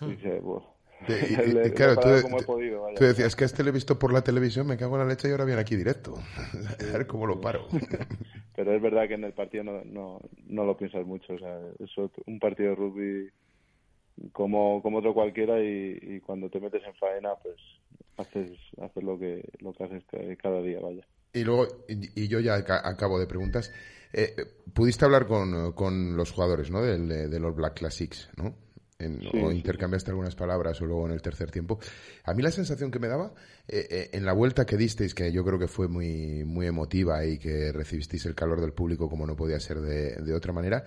[0.00, 0.73] y dice, bueno,
[1.08, 2.98] De- y- le- y claro, tú, como he podido, vaya.
[2.98, 5.08] tú decías que a este le he visto por la televisión, me cago en la
[5.08, 6.14] leche y ahora viene aquí directo.
[6.80, 7.66] A ver cómo lo paro.
[8.56, 11.34] pero es verdad que en el partido no, no, no lo piensas mucho.
[11.34, 13.30] O sea, es otro- un partido de rugby
[14.32, 17.56] como, como otro cualquiera y, y cuando te metes en faena, pues
[18.16, 21.06] haces, haces lo que lo que haces ca- cada día, vaya.
[21.32, 23.72] Y luego, y, yo ya aca- acabo de preguntas,
[24.12, 24.36] eh,
[24.72, 26.80] pudiste hablar con, con los jugadores, ¿no?
[26.80, 28.54] Del, del All Black Classics, ¿no?
[29.04, 31.78] En- Sí, o sí, intercambiaste algunas palabras o luego en el tercer tiempo.
[32.24, 33.32] A mí la sensación que me daba,
[33.68, 37.24] eh, eh, en la vuelta que disteis, que yo creo que fue muy, muy emotiva
[37.24, 40.84] y que recibisteis el calor del público como no podía ser de, de otra manera,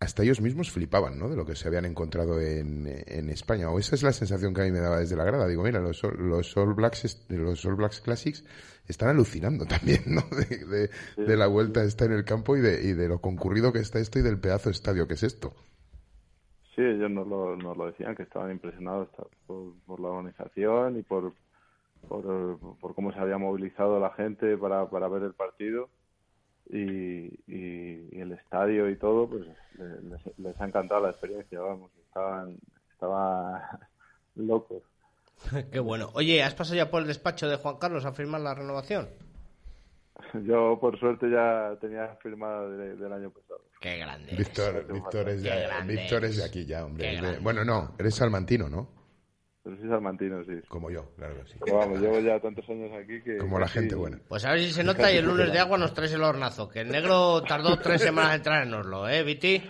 [0.00, 1.28] hasta ellos mismos flipaban, ¿no?
[1.28, 3.70] De lo que se habían encontrado en, en España.
[3.70, 5.46] O esa es la sensación que a mí me daba desde la grada.
[5.46, 8.42] Digo, mira, los, All- los All Blacks, los All Blacks Classics
[8.88, 10.22] están alucinando también, ¿no?
[10.36, 10.90] De, de-
[11.24, 14.00] de la vuelta está en el campo y de, y de lo concurrido que está
[14.00, 15.54] esto y del pedazo de estadio que es esto.
[16.74, 19.08] Sí, ellos nos lo, nos lo decían, que estaban impresionados
[19.46, 21.34] por, por la organización y por,
[22.08, 25.90] por, por cómo se había movilizado la gente para, para ver el partido.
[26.70, 29.42] Y, y, el estadio y todo, pues
[29.78, 32.56] le- les, les ha encantado la experiencia, vamos, estaban,
[32.92, 33.60] estaban
[34.36, 34.82] locos.
[35.72, 36.10] Qué bueno.
[36.14, 39.08] Oye, ¿has pasado ya por el despacho de Juan Carlos a firmar la renovación?
[40.46, 43.60] Yo, por suerte, ya tenía firmada de- del año pasado.
[43.80, 44.34] Qué grande.
[44.36, 46.50] Víctor, Víctor es, Qué de, grande Víctor es de eres.
[46.50, 47.20] aquí ya, hombre.
[47.20, 48.88] De- bueno, no, eres salmantino, ¿no?
[49.64, 50.60] Pero sí, salmantino, sí.
[50.68, 51.56] Como yo, claro que sí.
[51.64, 53.36] Pero vamos, llevo ya tantos años aquí que...
[53.38, 54.18] Como la gente buena.
[54.28, 56.68] Pues a ver si se nota y el lunes de agua nos traes el hornazo.
[56.68, 59.62] Que el negro tardó tres semanas en traérnoslo, ¿eh, Viti?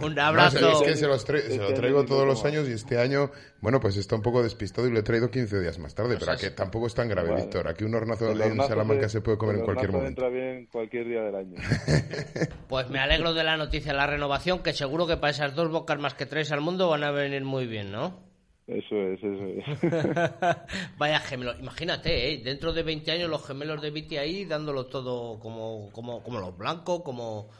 [0.00, 0.82] Un No, abrazo.
[0.82, 3.30] es que se, los tra- se lo Este traigo todos los años y este año,
[3.60, 6.36] bueno, pues está un poco despistado y lo he traído 15 días más tarde, pero
[6.38, 6.46] sí.
[6.54, 7.42] tampoco es tan grave, Vale.
[7.42, 7.68] Víctor.
[7.68, 10.08] Aquí un hornazo El en Salamanca se- se puede comer en cualquier momento.
[10.24, 11.56] entra bien cualquier día del año.
[12.68, 15.70] Pues me alegro de la noticia de la renovación, que seguro que para esas dos
[15.70, 18.23] bocas más que traes al mundo van a venir muy bien, ¿no?
[18.66, 20.56] Eso es, eso es.
[20.98, 21.58] Vaya gemelos.
[21.60, 22.38] Imagínate, ¿eh?
[22.42, 26.56] dentro de 20 años los gemelos de Viti ahí dándolo todo como, como, como los
[26.56, 27.50] blancos, como,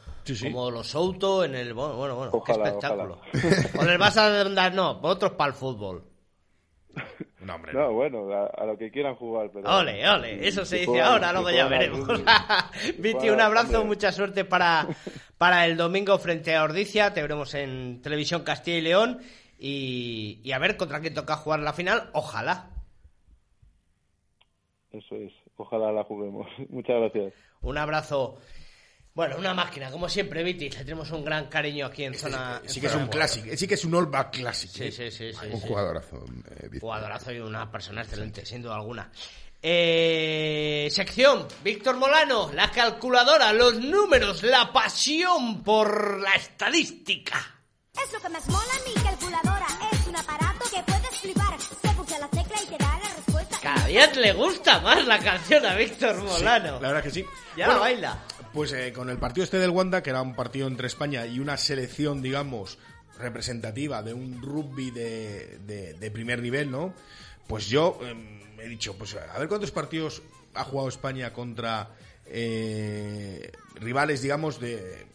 [0.41, 1.75] como los Souto en el...
[1.75, 3.21] Bueno, bueno, bueno, Ojalá, qué espectáculo.
[3.79, 6.03] O les vas a dar, no, otros para el fútbol.
[7.39, 7.73] No, hombre.
[7.73, 9.51] No, bueno, a, a lo que quieran jugar.
[9.53, 12.09] Pero, Ole, ole, eso se Si dice ahora, si luego ya veremos.
[12.97, 13.89] Viti, un abrazo, hombre.
[13.89, 14.87] mucha suerte para,
[15.37, 17.13] para el domingo frente a Ordicia.
[17.13, 19.19] Te veremos en Televisión Castilla y León.
[19.57, 22.09] Y, y a ver contra quién toca jugar la final.
[22.13, 22.69] Ojalá.
[24.91, 26.47] Eso es, ojalá la juguemos.
[26.69, 27.33] Muchas gracias.
[27.61, 28.37] Un abrazo.
[29.13, 30.69] Bueno, una máquina, como siempre, Viti.
[30.69, 32.61] Le tenemos un gran cariño aquí en zona.
[32.65, 34.73] Sí en que es un clásico, sí que es un all back clásico.
[34.73, 35.31] Sí, sí, sí.
[35.31, 35.67] sí, Un sí.
[35.67, 36.25] jugadorazo.
[36.49, 36.79] eh.
[36.81, 39.09] Jugadorazo y una persona excelente, sin duda alguna.
[39.61, 47.54] Eh, sección, Víctor Molano, la calculadora, los números, la pasión por la estadística.
[48.03, 49.67] Es lo que más mola mi calculadora.
[49.91, 51.59] Es un aparato que puedes flipar.
[51.59, 53.57] Se pulsa la tecla y te da la respuesta.
[53.61, 56.79] Cada día le gusta más la canción a Víctor Molano.
[56.81, 57.25] La verdad que sí.
[57.57, 58.23] Ya Bueno, la baila.
[58.53, 61.39] Pues eh, con el partido este del Wanda, que era un partido entre España y
[61.39, 62.77] una selección, digamos,
[63.17, 66.93] representativa de un rugby de, de- de primer nivel, ¿no?
[67.47, 70.21] Pues yo eh, he dicho, pues a ver cuántos partidos
[70.53, 71.89] ha jugado España contra
[72.25, 75.05] eh, rivales, digamos, de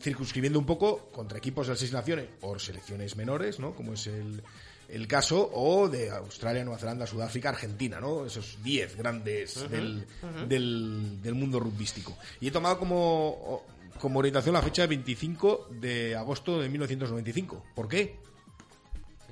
[0.00, 3.74] circunscribiendo un poco contra equipos de las seis naciones o selecciones menores, ¿no?
[3.74, 4.42] Como es el,
[4.88, 8.26] el caso, o de Australia, Nueva Zelanda, Sudáfrica, Argentina, ¿no?
[8.26, 10.04] Esos 10 grandes del,
[10.48, 12.16] del, del mundo rugbyístico.
[12.40, 13.62] Y he tomado como,
[14.00, 17.64] como orientación la fecha de 25 de agosto de 1995.
[17.74, 18.16] ¿Por qué?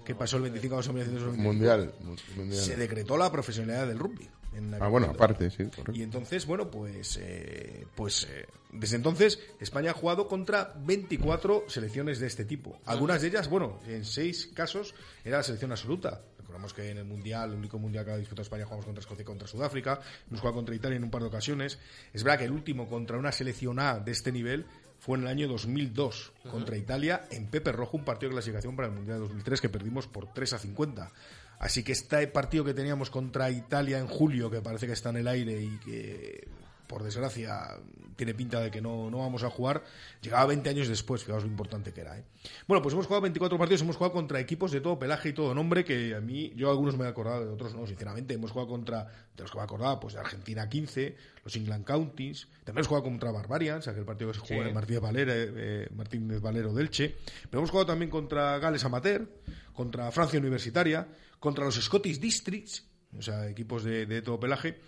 [0.04, 1.42] ¿Qué pasó el 25 de agosto de 1995?
[1.42, 1.94] Mundial.
[2.00, 2.62] mu- mundial.
[2.62, 4.28] Se decretó la profesionalidad del rugby.
[4.56, 5.92] En Ah, bueno, aparte, sí, correcto.
[5.92, 12.18] Y entonces, bueno, pues, eh, pues eh, desde entonces España ha jugado contra 24 selecciones
[12.18, 12.78] de este tipo.
[12.84, 14.94] Algunas de ellas, bueno, en seis casos
[15.24, 16.22] era la selección absoluta.
[16.38, 19.22] Recordamos que en el Mundial, el único Mundial que ha disputado España, jugamos contra Escocia
[19.22, 20.00] y contra Sudáfrica.
[20.28, 21.78] Hemos jugado contra Italia en un par de ocasiones.
[22.12, 24.66] Es verdad que el último contra una selección A de este nivel
[25.04, 28.88] fue en el año 2002 contra Italia en Pepe Rojo, un partido de clasificación para
[28.88, 31.12] el Mundial de 2003 que perdimos por 3 a 50.
[31.58, 35.16] Así que este partido que teníamos contra Italia en julio, que parece que está en
[35.16, 36.48] el aire y que
[36.86, 37.78] por desgracia
[38.14, 39.82] tiene pinta de que no, no vamos a jugar,
[40.20, 42.16] llegaba 20 años después, fijaos lo importante que era.
[42.18, 42.24] ¿eh?
[42.68, 45.54] Bueno, pues hemos jugado 24 partidos, hemos jugado contra equipos de todo pelaje y todo
[45.54, 48.34] nombre, que a mí, yo algunos me he acordado, de otros no, sinceramente.
[48.34, 51.84] Hemos jugado contra, de los que me he acordado, pues de Argentina 15, los England
[51.84, 54.68] Counties, también hemos jugado contra Barbarians, aquel partido que se jugó Sí.
[54.68, 57.16] en Martínez Valero, eh, Martínez Valero del Che,
[57.50, 59.26] pero hemos jugado también contra Gales Amateur,
[59.72, 61.08] contra Francia Universitaria,
[61.44, 62.88] contra los Scottish Districts,
[63.18, 64.80] o sea, equipos de, todo pelaje.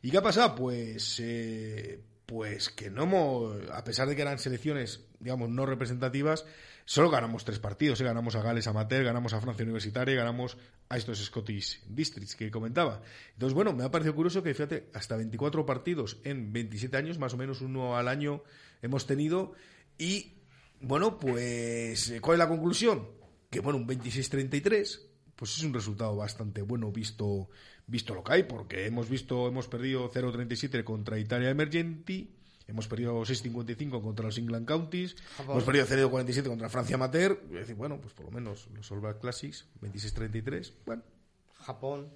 [0.00, 0.54] ¿Y qué ha pasado?
[0.54, 6.46] Pues, eh, pues que no hemos, a pesar de que eran selecciones, digamos, no representativas,
[6.86, 8.00] solo ganamos tres partidos.
[8.00, 8.04] ¿eh?
[8.04, 10.56] Ganamos a Gales Amateur, ganamos a Francia Universitaria y ganamos
[10.88, 13.02] a estos Scottish Districts que comentaba.
[13.34, 17.34] Entonces, bueno, me ha parecido curioso que, fíjate, hasta 24 partidos en 27 años, más
[17.34, 18.42] o menos uno al año
[18.80, 19.52] hemos tenido.
[19.98, 20.38] Y,
[20.80, 23.10] bueno, pues, ¿cuál es la conclusión?
[23.50, 25.07] Que, bueno, un 26-33
[25.38, 27.48] pues es un resultado bastante bueno visto
[27.86, 32.34] visto lo que hay, porque hemos visto, hemos perdido 0-37 contra Italia Emergenti,
[32.66, 35.52] hemos perdido 6-55 contra los England Counties, Japón.
[35.52, 39.20] hemos perdido 0-47 contra Francia Amateur, decir, bueno, pues por lo menos los All Black
[39.20, 41.02] Classics, 26-33, bueno.
[41.60, 42.12] Japón.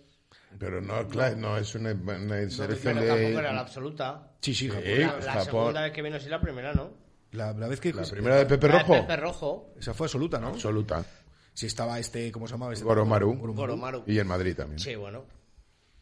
[0.59, 3.33] Pero no, claro, no es una, una selección de...
[3.33, 4.33] era la absoluta.
[4.41, 4.85] Sí, sí, Sí, Japón.
[4.99, 5.45] La, la Japón.
[5.45, 6.91] segunda vez que vino sí la primera, ¿no?
[7.33, 7.93] La, la vez que...
[7.95, 8.93] La primera de Pepe La de Rojo.
[8.95, 9.75] Pepe Rojo.
[9.79, 10.49] Esa fue absoluta, ¿no?
[10.49, 11.05] Absoluta.
[11.55, 12.73] Si estaba este, ¿cómo se llamaba?
[12.73, 13.37] Este Goromaru.
[13.55, 14.05] Goromaru.
[14.07, 14.79] Y en Madrid también.
[14.79, 15.25] Sí, bueno.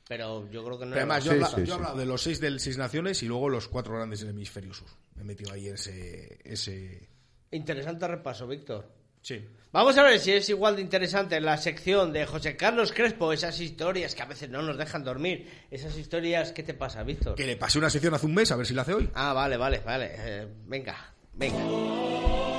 [0.09, 1.72] Pero yo creo que no Pero además, yo, Sí, habla- sí, yo he sí.
[1.72, 4.88] hablado de los seis del Seis Naciones y luego los cuatro grandes del hemisferio sur.
[5.14, 6.38] Me he metido ahí ese...
[6.44, 7.09] ese...
[7.53, 8.88] Interesante repaso, Víctor.
[9.22, 9.46] Sí.
[9.72, 13.61] Vamos a ver si es igual de interesante la sección de José Carlos Crespo, esas
[13.61, 15.48] historias que a veces no nos dejan dormir.
[15.70, 17.34] Esas historias, ¿qué te pasa, Víctor?
[17.36, 19.09] Que le pasé una sección hace un mes, a ver si la hace hoy.
[19.14, 20.11] Ah, vale, vale, vale.
[20.16, 22.49] Eh, venga, venga.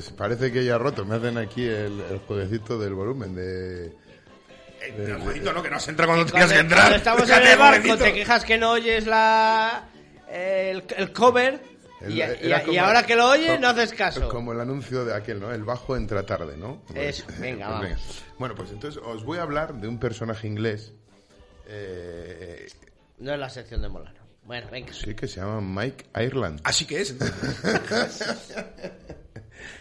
[0.00, 1.04] Pues parece que ya ha roto.
[1.04, 3.92] Me hacen aquí el, el jueguecito del volumen de...
[4.80, 5.60] El jueguito, ¿no?
[5.62, 6.80] Que no se entra cuando tengas Cuando, que entrar.
[6.82, 9.88] cuando estamos en el barco, te quejas que no oyes la
[10.30, 11.60] el, el cover
[12.00, 14.28] el- y, era y- como- y ahora que lo oyes no haces caso.
[14.28, 15.50] Como el anuncio de aquel, ¿no?
[15.52, 16.82] El bajo entra tarde, ¿no?
[16.94, 18.22] Eso, venga, vamos.
[18.38, 20.92] Bueno, pues entonces os voy a hablar de un personaje inglés
[21.66, 22.68] eh,
[23.18, 24.16] No es la sección de Molano.
[24.44, 24.92] Bueno, venga.
[24.92, 26.60] sí que se llama Mike Ireland.
[26.64, 27.14] Así que es.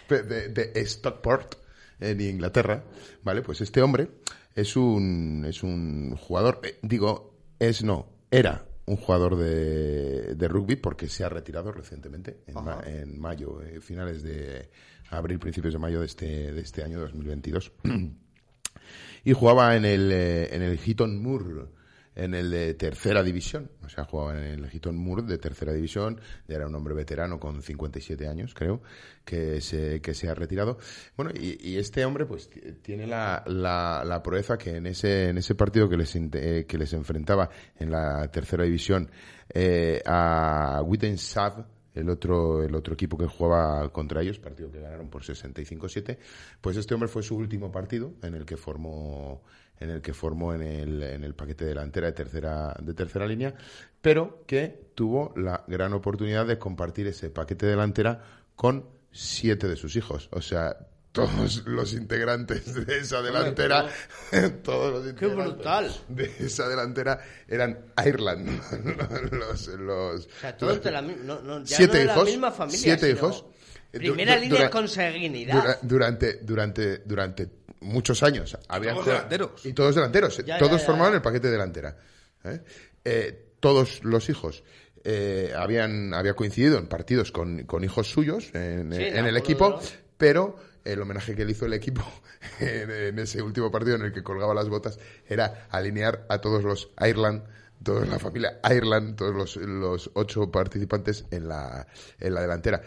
[0.10, 1.55] de, de- de Stockport,
[1.99, 2.84] en Inglaterra,
[3.24, 3.41] ¿vale?
[3.41, 4.10] Pues este hombre
[4.55, 10.76] es un, es un jugador, eh, digo, es no, era un jugador de, de rugby
[10.76, 14.70] porque se ha retirado recientemente, en, ma- en mayo, eh, finales de
[15.10, 17.72] abril, principios de mayo de este, de este año 2022.
[19.26, 21.72] y jugaba en el, eh, en el Heaton Moor,
[22.18, 23.70] en el de tercera división.
[23.86, 26.20] O sea, jugaba en el Heaton Moor de tercera división.
[26.47, 28.82] Ya era un hombre veterano con 57 años, creo,
[29.24, 30.80] que se, que se ha retirado.
[31.15, 32.49] Bueno, y, y este hombre, pues,
[32.82, 36.78] tiene la, la, la proeza que en ese, en ese partido que les, eh, que
[36.78, 37.49] les enfrentaba
[37.80, 39.11] en la tercera división
[39.53, 41.65] eh, a Wittenshad,
[41.98, 46.18] el otro, el otro equipo que jugaba contra ellos, partido que ganaron por 65-7,
[46.62, 49.41] pues este hombre fue su último partido en el que formó
[49.80, 53.54] en el que formó en el, en el paquete delantera de tercera, de tercera línea,
[54.02, 58.24] pero que tuvo la gran oportunidad de compartir ese paquete delantera
[58.56, 60.30] con siete de sus hijos.
[60.32, 60.88] O sea,
[61.26, 63.88] todos los integrantes de esa delantera,
[64.63, 65.95] todos los ¡Qué integrantes brutal!
[66.09, 68.61] de esa delantera eran Ireland.
[69.32, 72.13] los, los, O sea, todos de la, mi- no, no, ya siete no de la
[72.13, 72.80] hijos, misma familia.
[72.80, 73.45] siete hijos.
[73.91, 75.53] Primera Du- línea dura- con sanguinidad.
[75.61, 77.49] dura- durante, durante, durante
[77.82, 78.57] muchos años.
[78.68, 79.65] Habían Todos delanteros.
[79.65, 80.38] Y todos delanteros.
[80.45, 81.15] Ya, todos ya, ya, formaban ya.
[81.18, 81.97] el paquete delantera.
[82.43, 82.61] ¿eh?
[83.05, 84.63] Eh, todos los hijos
[85.03, 89.38] eh, habían había coincidido en partidos con, con hijos suyos en, Sí, en de el
[89.38, 89.80] equipo,
[90.18, 90.57] pero
[90.88, 92.02] el homenaje que le hizo el equipo
[92.60, 96.90] en, ese último partido en el que colgaba las botas era alinear a todos los
[97.00, 97.44] Ireland
[97.84, 101.86] toda la familia Ireland, todos los, los ocho participantes en la,
[102.20, 102.82] en la delantera.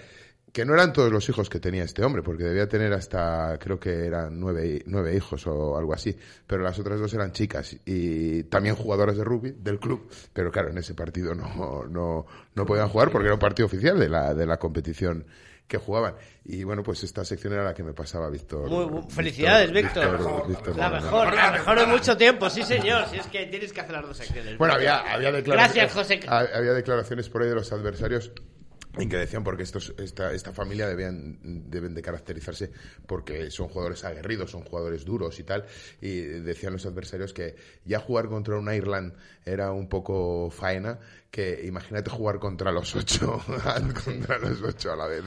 [0.53, 3.78] que no eran todos los hijos que tenía este hombre, porque debía tener hasta, creo
[3.78, 8.42] que eran nueve, nueve hijos o algo así, pero las otras dos eran chicas y
[8.44, 12.88] también jugadoras de rugby del club, pero claro, en ese partido no, no, no podían
[12.88, 15.24] jugar porque era un partido oficial de la, de la competición
[15.70, 16.16] que jugaban.
[16.44, 18.68] Y bueno, pues esta sección era la que me pasaba Víctor.
[18.68, 20.48] Muy felicidades, Víctor.
[20.48, 21.04] Víctor La Moreno.
[21.06, 23.06] mejor, la mejor de mucho tiempo, sí señor.
[23.08, 24.58] Si es que tienes que hacer las dos secciones.
[24.58, 25.94] Bueno, había, había declaraciones.
[25.94, 26.20] Gracias, José.
[26.28, 28.32] ha- Había declaraciones por ahí de los adversarios
[28.98, 31.38] en que decían porque estos, esta, esta familia debían,
[31.70, 32.72] deben de caracterizarse
[33.06, 35.64] porque son jugadores aguerridos, son jugadores duros y tal.
[36.00, 37.54] Y decían los adversarios que
[37.84, 39.14] ya jugar contra una Irland
[39.44, 40.98] era un poco faena,
[41.30, 43.40] que imagínate jugar contra los ocho,
[44.04, 45.22] contra los ocho a la vez.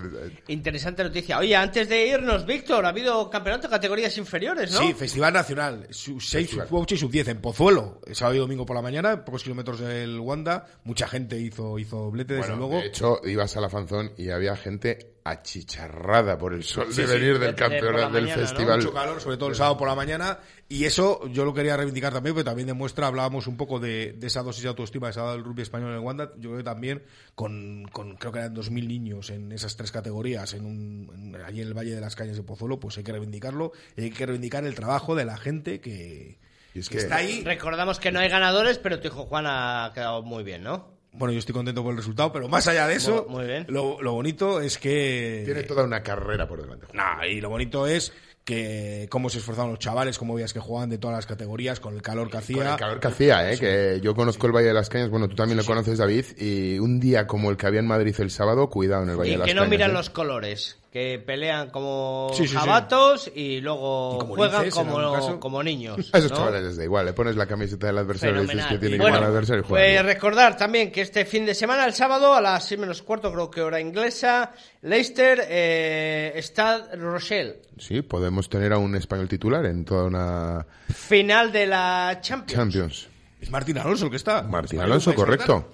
[0.50, 1.38] Interesante noticia.
[1.40, 4.80] Oye, antes de irnos, Víctor, ha habido campeonato de categorías inferiores, ¿no?
[4.80, 8.40] Sí, Festival Nacional, sub 6, sub 8 y sub 10 en Pozuelo, el sábado y
[8.40, 12.68] domingo por la mañana, pocos kilómetros del Wanda, mucha gente hizo, hizo doblete, desde Bueno,
[12.68, 12.82] luego.
[12.82, 17.08] de hecho, ibas a la fanzón y había gente achicharrada por el sol Sí, de
[17.08, 17.14] sí.
[17.14, 18.48] venir De- del de campeonato del mañana, ¿no?
[18.48, 18.78] festival.
[18.80, 20.40] Mucho calor, sobre todo el sábado por la mañana.
[20.70, 24.28] Y eso yo lo quería reivindicar también, porque también demuestra, hablábamos un poco de, de
[24.28, 26.32] esa dosis de autoestima que se ha dado el rugby español en el Wanda.
[26.38, 27.04] Yo creo que también
[27.36, 31.62] con, con creo que eran 2.000 niños en esas tres categorías, en un, en- allí
[31.62, 33.72] en el Valle de las Cañas de Pozuelo, pues hay que reivindicarlo.
[33.98, 36.40] Y hay que reivindicar el trabajo de la gente que,
[36.74, 37.44] que está ahí.
[37.44, 40.93] Recordamos que no hay ganadores, pero tu hijo Juan ha quedado muy bien, ¿no?
[41.14, 43.66] Bueno, yo estoy contento por el resultado, pero más allá de eso, Muy- muy bien.
[43.70, 45.44] Lo, lo bonito es que...
[45.46, 46.88] Tiene toda una carrera por delante.
[46.94, 48.12] Nah, y lo bonito es
[48.44, 51.94] que cómo se esforzaron los chavales, cómo veías que jugaban de todas las categorías, con
[51.94, 52.58] el calor que hacía.
[52.58, 53.58] Con el calor que hacía, ¿eh?
[53.58, 56.78] que yo conozco el Valle de las Cañas, bueno, tú también lo conoces, David, y
[56.80, 59.34] un día como el que había en Madrid el sábado, cuidado en el Valle Y
[59.34, 59.70] de las que no Cañas.
[59.72, 59.94] miran ¿eh?
[59.94, 62.56] los colores, que pelean como Sí, sí, sí.
[62.56, 65.98] jabatos y luego como juegan linces, en como, como niños.
[66.14, 66.38] A esos ¿no?
[66.38, 69.02] chavales les da igual, le pones la camiseta del adversario y dices que tiene que
[69.02, 72.80] Bueno, adversario pues recordar también que este fin de semana, el sábado, a las 6
[72.80, 74.52] menos cuarto, creo que hora inglesa,
[74.84, 77.56] Leicester, eh, Stade Rochelle.
[77.80, 80.64] Sí, podemos tener a un español titular en toda una
[80.94, 82.54] Final de la Champions.
[82.54, 83.08] Champions.
[83.42, 84.44] Es Martín Alonso el que está.
[84.44, 85.74] Martín Alonso, correcto.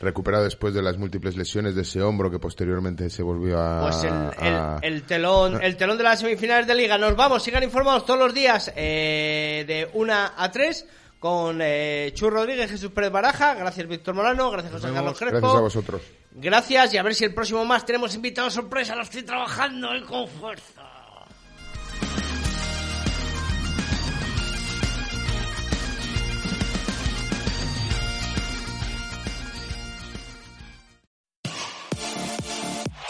[0.00, 3.80] Recuperado después de las múltiples lesiones de ese hombro que posteriormente se volvió a...
[3.82, 6.96] Pues el, el- a- el telón, el telón de las semifinales de liga.
[6.98, 10.86] Nos vamos, sigan informados todos los días eh, de 1 a 3
[11.18, 13.54] con eh, Chu Rodríguez, Jesús Pérez Baraja.
[13.54, 14.50] Gracias, Víctor Molano.
[14.52, 15.38] Gracias, José Carlos Crespo.
[15.40, 16.02] Gracias a vosotros.
[16.30, 18.94] Gracias y a ver si el próximo más tenemos invitados sorpresa.
[18.94, 20.82] Lo estoy trabajando y con fuerza.